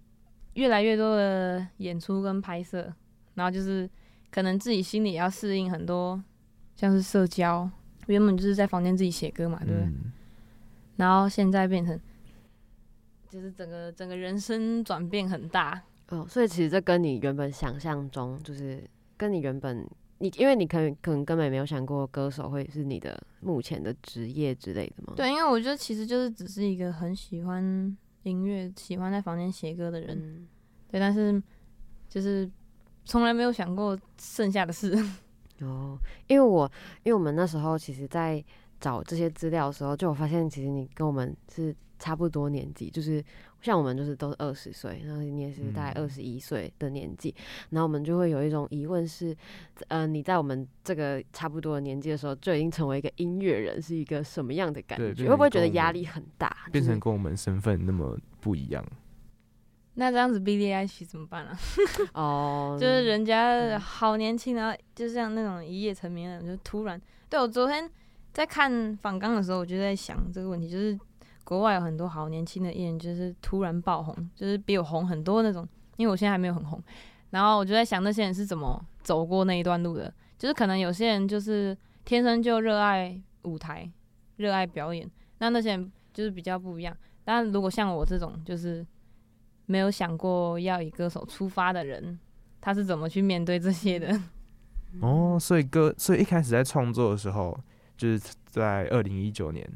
[0.57, 2.91] 越来越多的演出跟拍摄，
[3.35, 3.87] 然后就是
[4.31, 6.19] 可能自己心里要适应很多，
[6.75, 7.71] 像是社交，
[8.07, 9.93] 原本就是在房间自己写歌嘛，对不对？
[10.97, 11.99] 然后现在变成，
[13.29, 16.27] 就是整个整个人生转变很大哦。
[16.29, 18.83] 所以其实这跟你原本想象中，就是
[19.17, 25.13] 跟你原本你，因为你可能可能根本没有想过歌手会是你的目前的职业之类的吗？
[25.17, 27.97] 对，因为我觉得其实就是只是一个很喜欢。
[28.23, 30.49] 音乐喜欢在房间写歌的人，嗯、
[30.91, 31.41] 对，但是
[32.09, 32.51] 就是
[33.05, 34.93] 从来没有想过剩下的事。
[35.63, 36.69] 哦，因为我
[37.05, 38.45] 因为我们那时候其实，在
[38.87, 43.21] 找这些资料的时候，就我发现，其实你跟我们是差不多年纪，就是
[43.61, 49.37] 像我们就是都是二十岁，然后你也是大概二十一岁的年纪，嗯、然后我们就会有一种疑问是，
[49.89, 55.29] 呃，你在我们这个差不多的年纪的时候，就已经成为一个音乐人，是一个什么样的感觉？
[55.29, 56.57] 会不会觉得压力很大？
[56.71, 58.87] 变成跟我们身份那么不一样？
[59.95, 61.59] 那这样子 Billie Eilish 怎么办啊？
[62.15, 67.01] 哦，就是人家好年轻然后，就像那种一夜成名的人，就突然。
[67.29, 67.91] 对，我昨天
[68.37, 70.99] 在看访纲的时候，我就在想这个问题，就是。
[71.43, 75.65] 国外有很多好年轻的艺人，就是突然爆红，就是比我红很多那种。
[75.97, 76.83] 因为我现在还没有很红，
[77.31, 80.13] 然后我就在想那些人是怎么走过那一段路的。
[80.37, 83.89] 就是可能有些人就是天生就热爱舞台，
[84.39, 86.97] 热爱表演，那那些人就是比较不一样。
[87.25, 88.85] 但如果像我这种就是
[89.67, 92.19] 没有想过要以歌手出发的人，
[92.61, 94.21] 他是怎么去面对这些的？
[95.01, 97.57] 哦，所以歌，所以一开始在创作的时候，
[97.97, 99.69] 就是在二零一九年。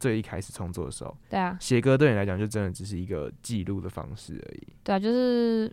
[0.00, 4.66] 最一开始创作的时候，对啊，写歌对你来讲就真的只是一个记录的方式而已。
[4.82, 5.72] 对啊，就是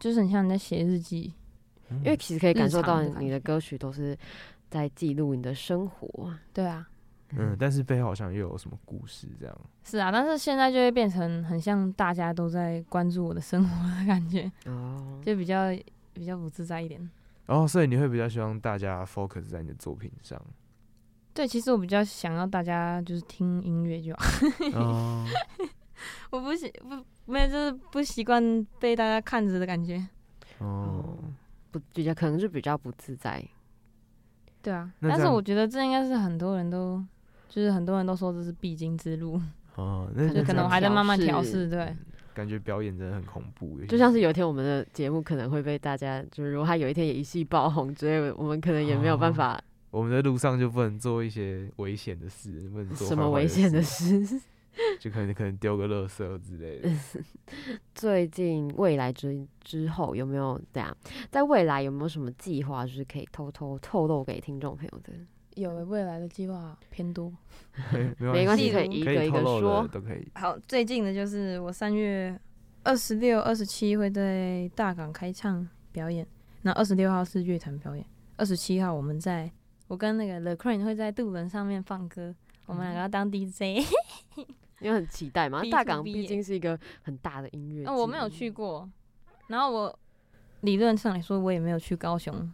[0.00, 1.34] 就是很像你在写日记，
[1.90, 4.16] 嗯、因为其实可以感受到你的歌曲都是
[4.70, 6.34] 在记录你的生活。
[6.54, 6.88] 对啊，
[7.36, 9.60] 嗯，但是背后好像又有什么故事这样。
[9.84, 15.66] 是啊，但是现在就会变成很像大家都在关注我的生活的感觉，哦，就比较
[16.14, 17.06] 比较不自在一点。
[17.48, 20.40] 哦，所以你会比较希望大家 focus 在你的作品上。
[21.34, 24.22] 对，其实我比较想要大家就是听音乐就好。
[24.74, 25.24] 哦，
[26.30, 30.06] 我不习不没有就是不习惯被大家看着的感觉。
[30.58, 31.16] 哦，
[31.70, 33.42] 不比较可能是比较不自在。
[34.60, 37.02] 对啊，但是我觉得这应该是很多人都
[37.48, 39.40] 就是很多人都说这是必经之路。
[39.76, 41.66] 哦，那 就可能我还在慢慢调试。
[41.66, 41.96] 对，
[42.34, 49.58] 感觉表演真的很恐怖，就像是有一天我们的节目可能会被大家就是如果他有一天也一夕爆红之类的，我们可能也没有办法。
[49.92, 54.40] 我们在路上就不能做一些危险的事，不能做什么危险的事，
[54.98, 56.90] 就可能可能丢个垃圾之类的。
[57.94, 60.96] 最近未来之之后有没有这样？
[61.30, 65.12] 在未来有没有什么计划，就是可以偷偷透露给听众朋友的？
[65.60, 67.30] 有未来的计划偏多，
[68.16, 70.26] 没关系，可以一个一个说都可以。
[70.36, 72.34] 好，最近的就是我三月
[72.82, 76.26] 二十六、二十七会在大港开唱表演，
[76.62, 78.02] 那二十六号是乐团表演，
[78.38, 79.52] 二十七号我们在。
[79.92, 83.86] 我跟那个 The Crane 会在渡轮上面放歌，嗯、我们两个要当 DJ，
[84.80, 85.60] 因为很期待嘛。
[85.70, 87.82] 大港毕竟是一个很大的音乐。
[87.84, 88.88] 那、哦、我没有去过，
[89.48, 89.98] 然后我
[90.62, 92.50] 理论上来说，我也没有去高雄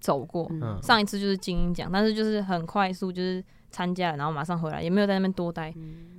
[0.00, 0.50] 走过。
[0.50, 5.64] 嗯、上一次就是金鹰奖，但是就是很快速，就是参加了，然后马上回来，也没有在那边多待。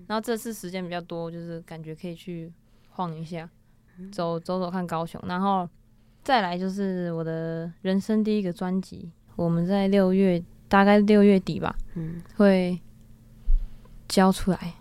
[0.06, 2.54] 然后这次时间比较多，就是感觉可以去
[2.92, 3.50] 晃一下，
[4.12, 5.68] 走走走看高雄，然后
[6.22, 12.78] 再来就是我的人生第一个专辑，我们在六月大概六月底吧，嗯，会
[14.10, 14.74] 交出来，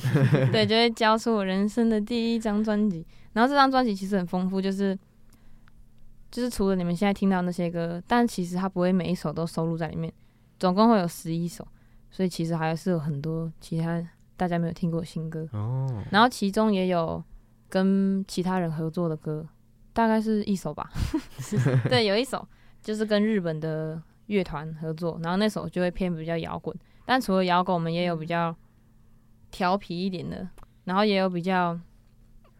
[0.50, 3.04] 对，就会交出我人生的第一张专辑。
[3.34, 4.98] 然后这张专辑其实很丰富，就是
[6.30, 10.10] 就是除了你们现在听到那些歌，但其实它不会每一首都收录在里面，
[10.58, 11.66] 总共会有十一首，
[12.10, 14.02] 所以其实还是有很多其他
[14.36, 15.46] 大家没有听过的新歌。
[15.52, 16.02] 哦。
[16.10, 17.22] 然后其中也有
[17.68, 19.46] 跟其他人合作的歌，
[19.92, 20.90] 大概是一首吧。
[21.90, 22.48] 对，有一首
[22.82, 26.74] 就是跟日本的乐团合作，然后那首就会偏比较摇滚。
[27.04, 28.54] 但除了摇滚，我们也有比较
[29.50, 30.48] 调皮一点的，
[30.84, 31.78] 然后也有比较。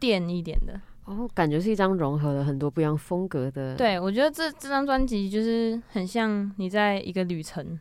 [0.01, 3.77] 电一点的哦，感觉是一张融合了很多不一样风格的。
[3.77, 7.79] 对，我觉得这这张专辑就是很像你在一个旅程，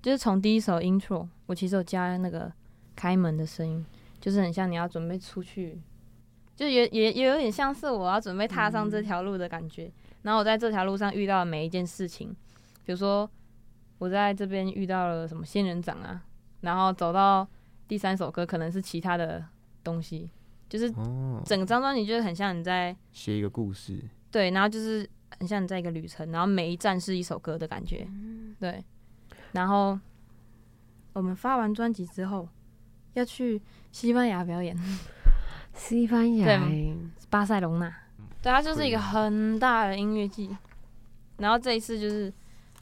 [0.00, 2.52] 就是从第一首 intro，我其实有加那个
[2.94, 3.84] 开门的声音，
[4.20, 5.82] 就是很像你要准备出去，
[6.54, 9.86] 就也也也有点像是我要准备踏上这条路的感觉。
[9.86, 9.92] 嗯、
[10.28, 12.28] 然后我在这条路上遇到的每一件事情，
[12.84, 13.26] 比如说
[13.96, 16.22] 我在这边遇到了什么仙人掌啊，
[16.60, 17.48] 然后走到
[17.88, 19.42] 第三首歌可能是其他的
[19.82, 20.28] 东西。
[20.68, 20.92] 就是
[21.46, 23.98] 整张专辑就是很像你在写一个故事，
[24.30, 25.08] 对，然后就是
[25.38, 28.06] 很像你在一个旅程，然后每一站是一首歌的感觉，
[28.60, 28.84] 对。
[29.52, 29.98] 然后
[31.14, 32.46] 我们发完专辑之后
[33.14, 34.76] 要去西班牙表演，
[35.72, 36.94] 西班牙，对，
[37.30, 37.90] 巴塞隆纳，
[38.48, 40.56] 对，它就是一个很大的音乐季。
[41.36, 42.32] 然后这一次就是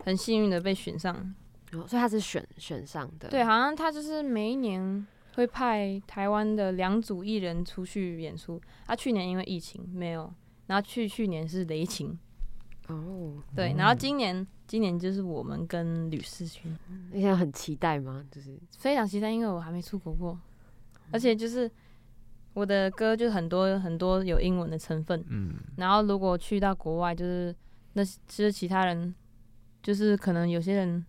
[0.05, 1.35] 很幸运的被选上，
[1.71, 5.07] 所以他是选选上的，对，好像他就是每一年。
[5.37, 8.59] 会派台湾的两组艺人出去演出。
[8.87, 10.33] 他、啊、去年因为疫情没有，
[10.67, 12.19] 然后去去年是雷晴。
[12.89, 16.75] 哦，对，然后今年今年就是我们跟吕士勋。
[17.13, 18.25] 你现在很期待吗？
[18.31, 20.41] 就是非常期待，因为我还没出国过，
[21.11, 21.71] 而且就是
[22.57, 25.25] 我的歌就很多很多有英文的成分。
[25.29, 27.55] 嗯，然后如果去到国外，就是
[27.93, 29.15] 那其实其他人
[29.83, 31.05] 就是可能有些人。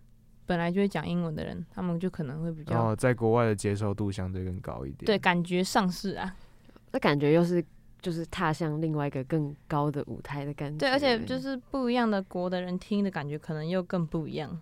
[0.48, 5.06] 本来就会讲英文的人，他们就可能会比较哦，在国外的接受度相对更高一点。
[5.06, 6.34] 对，感觉上是啊，
[6.94, 7.62] 那感觉又是
[8.00, 10.78] 就是踏向另外一个更高的舞台的感觉。
[10.78, 14.58] 对，而且就是不一样的国的人听的感觉，可能又更不一样。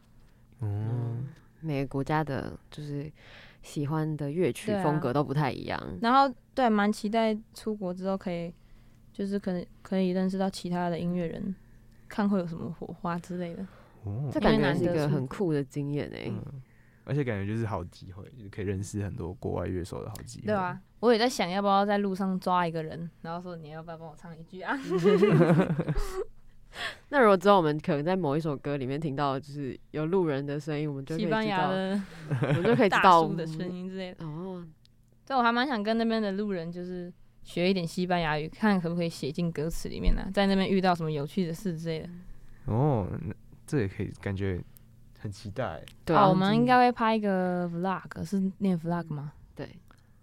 [0.62, 1.28] 嗯，
[1.62, 3.08] 每个国家的就是
[3.66, 5.78] 喜欢的乐曲风格都不太一样。
[5.80, 8.54] 啊、然后对，蛮期待出国之后可以，
[9.12, 11.54] 就是可能可以认识到其他的音乐人，
[12.08, 13.66] 看会有什么火花之类的。
[14.04, 16.62] 哦、这感觉是一个很酷的经验哎、欸嗯，
[17.06, 20.46] 而且感觉就是好机会，就是可以认识很多国外乐手的好机会。
[20.46, 24.78] 对啊，我也在想要不要在路上抓一个人，然后说你要不要帮我唱一句啊？
[27.10, 32.02] 那如果之后我们可能在某一首歌里面听到就是有路人的声音，我们就可以知道，西班牙的，
[32.50, 34.26] 我们就可以知道声音之类的。
[34.26, 34.66] 哦，
[35.26, 37.12] 对，我还蛮想跟那边的路人就是
[37.44, 40.32] 学一点西班牙语，看可不可以写进歌词里面呢、啊？
[40.34, 42.10] 在那边遇到什么有趣的事之类的。
[42.66, 43.08] 哦。
[43.68, 44.62] 这也可以感觉
[45.20, 45.82] 很期待。
[46.06, 49.34] 对啊，我们应该会拍一个 vlog，是念 vlog 吗？
[49.56, 49.68] 对，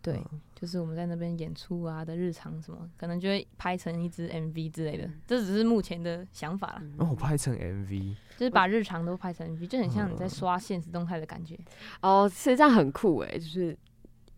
[0.00, 0.22] 对，
[0.62, 5.10] 就是我们在那边演出啊的日常什么，可能就会拍成一支 MV 之类的。
[5.26, 6.82] 这只是目前的想法啦。
[6.98, 11.58] 哦，拍成 MV，就是把日常都拍成 MV，就很像你在刷现实动态的感觉。
[12.00, 13.76] 哦，其实这样很酷诶，就是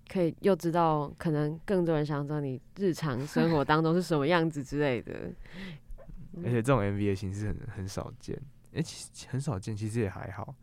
[0.09, 5.13] 可以又知道可能更多人想知道你日常生活当中是什么样子之类的。
[6.43, 8.35] 而且这种 MV 的形式很很少见。
[8.73, 10.55] 哎、欸，其实很少见，其实也还好。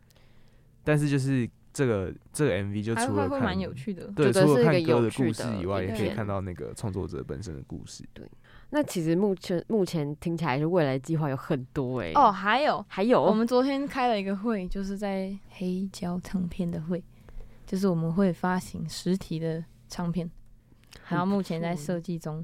[0.83, 8.03] 但是就是这个这个 MV 就除了看蛮有趣的，对，除了看歌的故事以外，也可以看到那个创作者本身的故事。
[8.13, 8.29] 对，
[8.71, 12.13] 那其实目前目前听起来是未来计划有很多哎、欸。
[12.13, 17.03] 哦，还有还有，我们昨天开了一个会，就是在黑胶唱片的会，
[17.65, 20.29] 就是我们会发行实体的唱片，
[21.07, 22.43] 然后目前在设计中。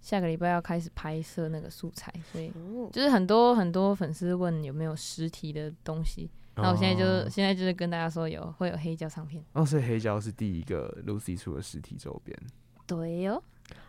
[0.00, 2.52] 下个礼拜要开始拍摄那个素材，所以
[2.90, 9.42] 就是很多很多粉丝问有没有实体的东西，那我现在就、哦、现在就是跟大家说有会有黑胶唱片。
[9.52, 12.38] 哦，所以黑胶是第一个 Lucy 出的实体周边。
[12.86, 13.42] 对哟、哦，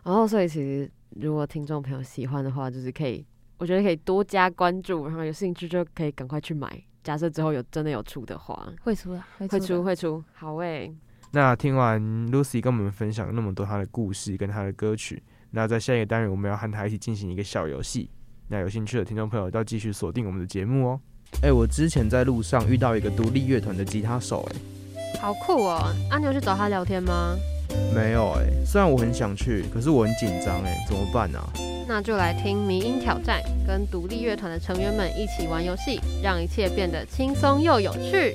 [0.04, 3.26] 然后所以其实如果听众朋友喜欢的话，就是可以，
[3.58, 6.82] 我觉得可以多加关注，然后有兴趣就可以赶快去买。
[7.02, 10.94] 假设之后有真的有出的话，会出的，会出会出，好诶、欸。
[11.32, 12.00] 那听完
[12.30, 15.22] Lucy 跟我们分享那么多她的故事跟她的歌曲。
[15.50, 18.10] 那在下一个单元，我们要和她一起进行一个小游戏。
[18.48, 21.00] 那有兴趣的听众朋友，要继续锁定我们的节目哦。
[21.42, 24.56] 哎、欸，我之前在路上遇到一个独立乐团的吉他手、欸，
[25.14, 25.92] 哎，好酷哦！
[26.10, 27.36] 啊，牛去找他聊天吗？
[27.94, 31.52] 没有、欸，哎，虽然我很想去，可是我很紧张，哎，怎么办呢、啊？
[31.86, 38.34] 那就来听迷音挑战，跟独立乐团的成员们一起玩游戏，让一切变得轻松又有趣。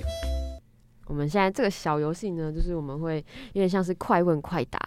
[1.07, 3.15] 我们现在这个小游戏呢，就是我们会
[3.53, 4.79] 有点像是快问快答，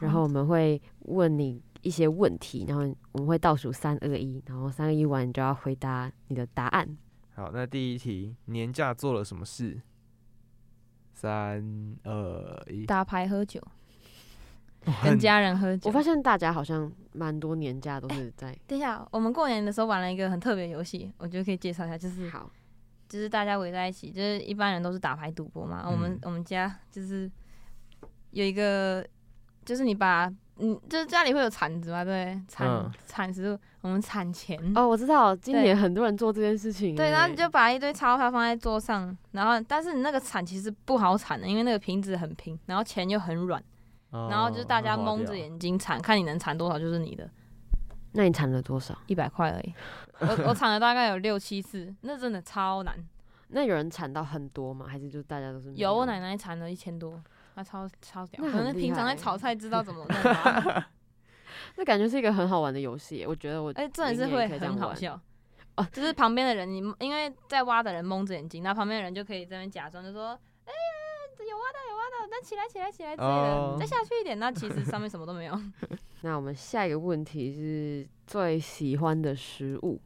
[0.00, 6.88] 然后我们会问你一些问题，然后我们会倒数三二一，然后三二一完你就要回答你的答案。
[7.38, 9.80] 好，那第一题，年假做了什么事？
[11.14, 13.62] 三二一，打牌喝酒，
[15.04, 15.88] 跟家人喝酒。
[15.88, 18.48] 我发现大家好像蛮多年假都是在。
[18.48, 22.50] 欸，等一下，我们过年的时候玩了一个很特别的游戏，我觉得可以介绍一下，就是好。
[23.08, 25.82] 就是大家围在一起，就是一般人都是打牌赌博嘛。
[25.84, 27.30] 嗯、我们我们家就是
[28.32, 29.06] 有一个，
[29.64, 30.28] 就是你把，
[30.58, 34.58] 嗯，就是家里会有铲子嘛，对，铲铲食物，我们铲钱。
[34.74, 36.96] 哦，我知道，今年很多人做这件事情。
[36.96, 43.62] 对，然后你就把一堆钞票放在桌上，然后但是你那个铲其实不好铲的，因为那个瓶子很平，然后钱又很软，
[44.10, 47.28] 哦、然后就是大家蒙着眼睛铲，看你能铲多少就是你的。
[48.12, 48.98] 那你铲了多少？
[49.06, 49.74] 一百块而已。
[50.20, 52.96] 我我铲了大概有六七次，那真的超难。
[53.50, 54.86] 那有人铲到很多吗？
[54.88, 55.72] 还是就大家都是？
[55.74, 57.22] 有，我奶奶铲了一千多，
[57.58, 58.44] 她超超屌。
[58.44, 60.90] 可能平常在炒菜知道怎么弄 吧。
[61.76, 65.20] 那感觉是一个很好玩的游戏，我觉得我哎，真的是会很好笑。
[65.76, 70.30] 哦，就是旁边的人，你因为在挖的人蒙着眼睛，那旁边的人就可以在那边假装就说
[70.66, 75.60] ：“哎呀，有挖到有挖到，那起来起来起来之类的，再下去一点。”那其实上面什么都没有。
[76.22, 80.00] 那我们下一个问题是最喜欢的食物。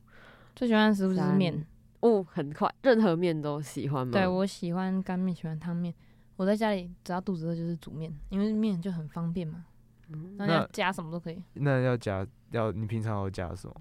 [0.54, 1.66] 最喜欢的食物就是面
[2.00, 4.12] 哦，很快，任何面都喜欢吗？
[4.12, 5.94] 对，我喜欢干面，喜欢汤面。
[6.36, 9.64] 我在家里只要肚子饿就是煮面，因为面就很方便嘛。
[10.08, 11.42] 嗯，那要加什么都可以。
[11.54, 13.74] 那要加要你平常要加什么？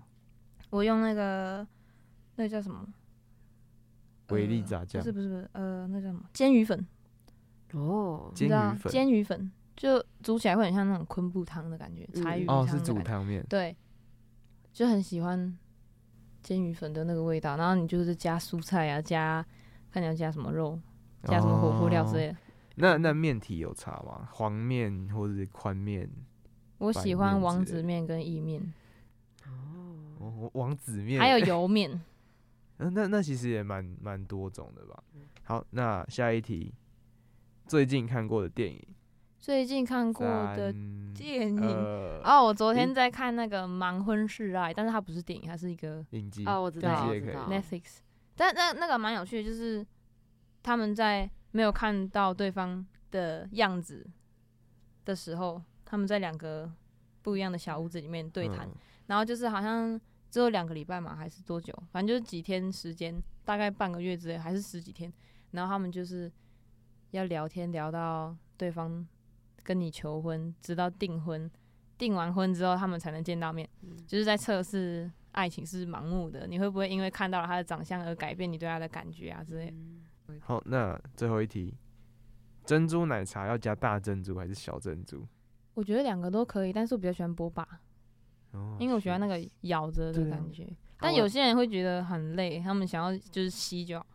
[0.69, 1.65] 我用那个
[2.35, 2.87] 那个叫什么？
[4.29, 5.01] 维力炸酱？
[5.01, 6.23] 不是不是不是，呃，那叫什么？
[6.33, 6.87] 煎鱼粉。
[7.73, 12.59] 哦，煎鱼粉，煎鱼粉就煮起来会很像那种昆布汤的感觉，柴鱼汤。
[12.59, 13.45] 哦，是煮汤面。
[13.49, 13.75] 对，
[14.71, 15.57] 就很喜欢。
[16.43, 19.45] 煎鱼粉的那个味道，然后你就是加蔬菜啊，加
[19.91, 20.79] 看你要加什么肉，
[21.23, 22.33] 加什么火锅料之类的。
[22.33, 22.37] 哦、
[22.75, 24.27] 那那面体有差吗？
[24.31, 26.09] 黄面或者是宽面？
[26.77, 28.73] 我喜欢王子面跟意面。
[30.19, 32.01] 哦，王子面还有油面。
[32.77, 35.03] 嗯， 那那其实也蛮蛮多种的吧。
[35.43, 36.73] 好，那下一题，
[37.67, 38.81] 最近看过的电影。
[39.39, 40.71] 最近看过的
[41.15, 48.01] 电影哦，呃 oh, 我昨天在看那个《盲婚试爱》，但是它不是电影，它是一个影集哦，我知道，Netflix。
[48.35, 49.83] 但那那个蛮有趣的，就是
[50.63, 54.05] 他们在没有看到对方的样子
[55.05, 56.71] 的时候，他们在两个
[57.21, 58.75] 不一样的小屋子里面对谈，嗯、
[59.07, 59.99] 然后就是好像
[60.29, 61.73] 只有两个礼拜嘛，还是多久？
[61.91, 65.11] 反正就是几天时间，大概半个月之类，还是十几天。
[65.51, 66.31] 然后他们就是
[67.11, 69.07] 要聊天，聊到对方。
[69.63, 71.49] 跟你求婚，直到订婚，
[71.95, 79.77] 订完婚之后他们才能见到面，嗯、就是在测试爱情是盲目的，你会不会因为看到了他的长相而改变你对他的感觉啊之类的。
[79.77, 80.01] 嗯、
[80.39, 81.75] 好，那最后一题，
[82.65, 85.27] 珍珠奶茶要加大珍珠还是小珍珠？
[85.73, 87.67] 我觉得两个都可以，但是我比较喜欢波霸，
[88.51, 90.63] 哦、因为我喜欢那个咬着的感觉。
[90.63, 94.05] 啊、但有些人会觉得很累，他们想要就是吸就好。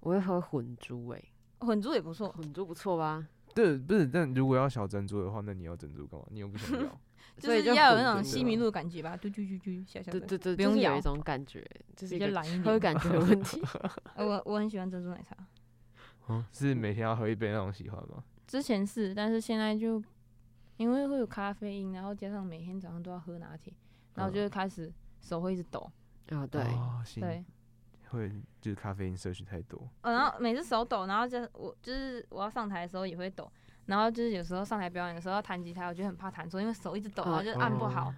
[0.00, 1.16] 我会喝混珠诶、
[1.60, 3.26] 欸，混珠也不错，混珠不错吧？
[3.54, 6.26] 对，不是，但如果要小珍珠的话，那你要珍珠干嘛？
[6.30, 7.00] 你又不想 要，
[7.38, 9.16] 就是要有那种西米露的感觉吧？
[9.16, 11.64] 嘟嘟嘟嘟，小小的，对对对，不用咬一种感觉，
[11.96, 13.62] 就是比较懒一点，喝感觉的 问题。
[14.16, 15.36] 我我很喜欢珍珠奶茶，
[16.26, 18.22] 哦，是每天要喝一杯那种喜欢吗？
[18.46, 20.02] 之前是，但是现在就
[20.76, 23.72] 因为会有咖啡因，然后加上每天早上都要喝拿铁，
[24.14, 25.90] 然后就会开始手会一直抖。
[26.30, 26.62] 啊，对，
[27.20, 27.44] 对。
[28.08, 28.30] 会
[28.60, 33.50] 就是咖啡因摄取太多，哦，然后每次手抖，然后就我就是我要上台的时候也会抖，
[33.86, 38.08] 然后就是有时候上台表演的时候要弹吉他，我就很怕弹错，因为手一直抖，然后就按不好，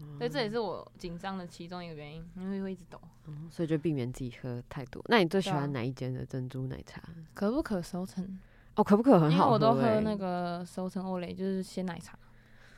[0.00, 5.02] 哦、所以这也是我紧张的其中一个原因，因为会一直抖，嗯，所以就避免自己喝太多。
[5.08, 7.00] 那你最喜欢哪一间的珍珠奶茶？
[7.34, 8.38] 可不可收成？
[8.74, 12.18] 哦，可不可很好，欸，因为我都喝那个收成欧蕾，就是鲜奶茶，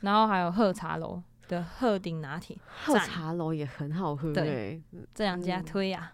[0.01, 4.83] 然后还有喝茶楼的鹤顶拿铁，鹤茶楼也很好喝，对，
[5.13, 6.13] 这两家推呀，啊。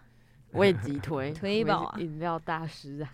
[0.58, 1.98] 我也急推 推爆啊！
[1.98, 3.10] 饮料大师啊！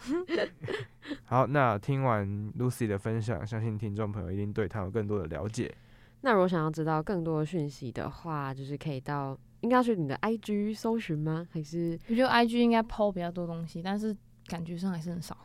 [1.24, 2.26] 好，那听完
[2.58, 5.74] Lucy 的分享，相信听众朋友一定对他有更多的了解。
[6.22, 11.46] 那如果想要知道更多的讯息的话，就是可以到应该要去你的 IG 搜寻吗？
[11.52, 14.14] 还是我觉得 IG 应该 PO 比较多东西，但是
[14.48, 15.36] 感觉上还是很少。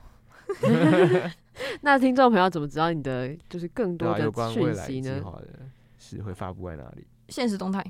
[1.81, 5.21] 那听众朋友怎么知道你的就是更多的讯息呢？
[5.99, 7.05] 是会发布在哪里？
[7.29, 7.83] 现实动态。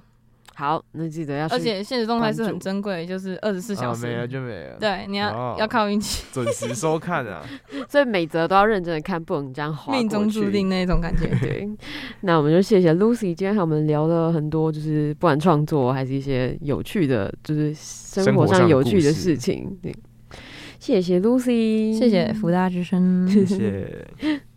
[0.55, 1.47] 好，那记得要。
[1.47, 4.05] 而且现实动态是很珍贵，就是二十四小时。
[4.05, 4.77] 没了就没了。
[4.79, 6.25] 对，你要要靠运气。
[6.31, 7.43] 准时收看啊！
[7.89, 9.91] 所以每则都要认真的看，不能这样划。
[9.91, 11.27] 命中注定那种感觉。
[11.41, 11.67] 对。
[12.21, 19.77] 那我们就谢谢 Lucy，今天和我们聊了很多，就是不管创作还是一些有趣的，就是生活上有趣的事情。
[19.81, 19.93] 对。
[20.79, 24.07] 谢谢 Lucy，谢谢福大之声，谢谢。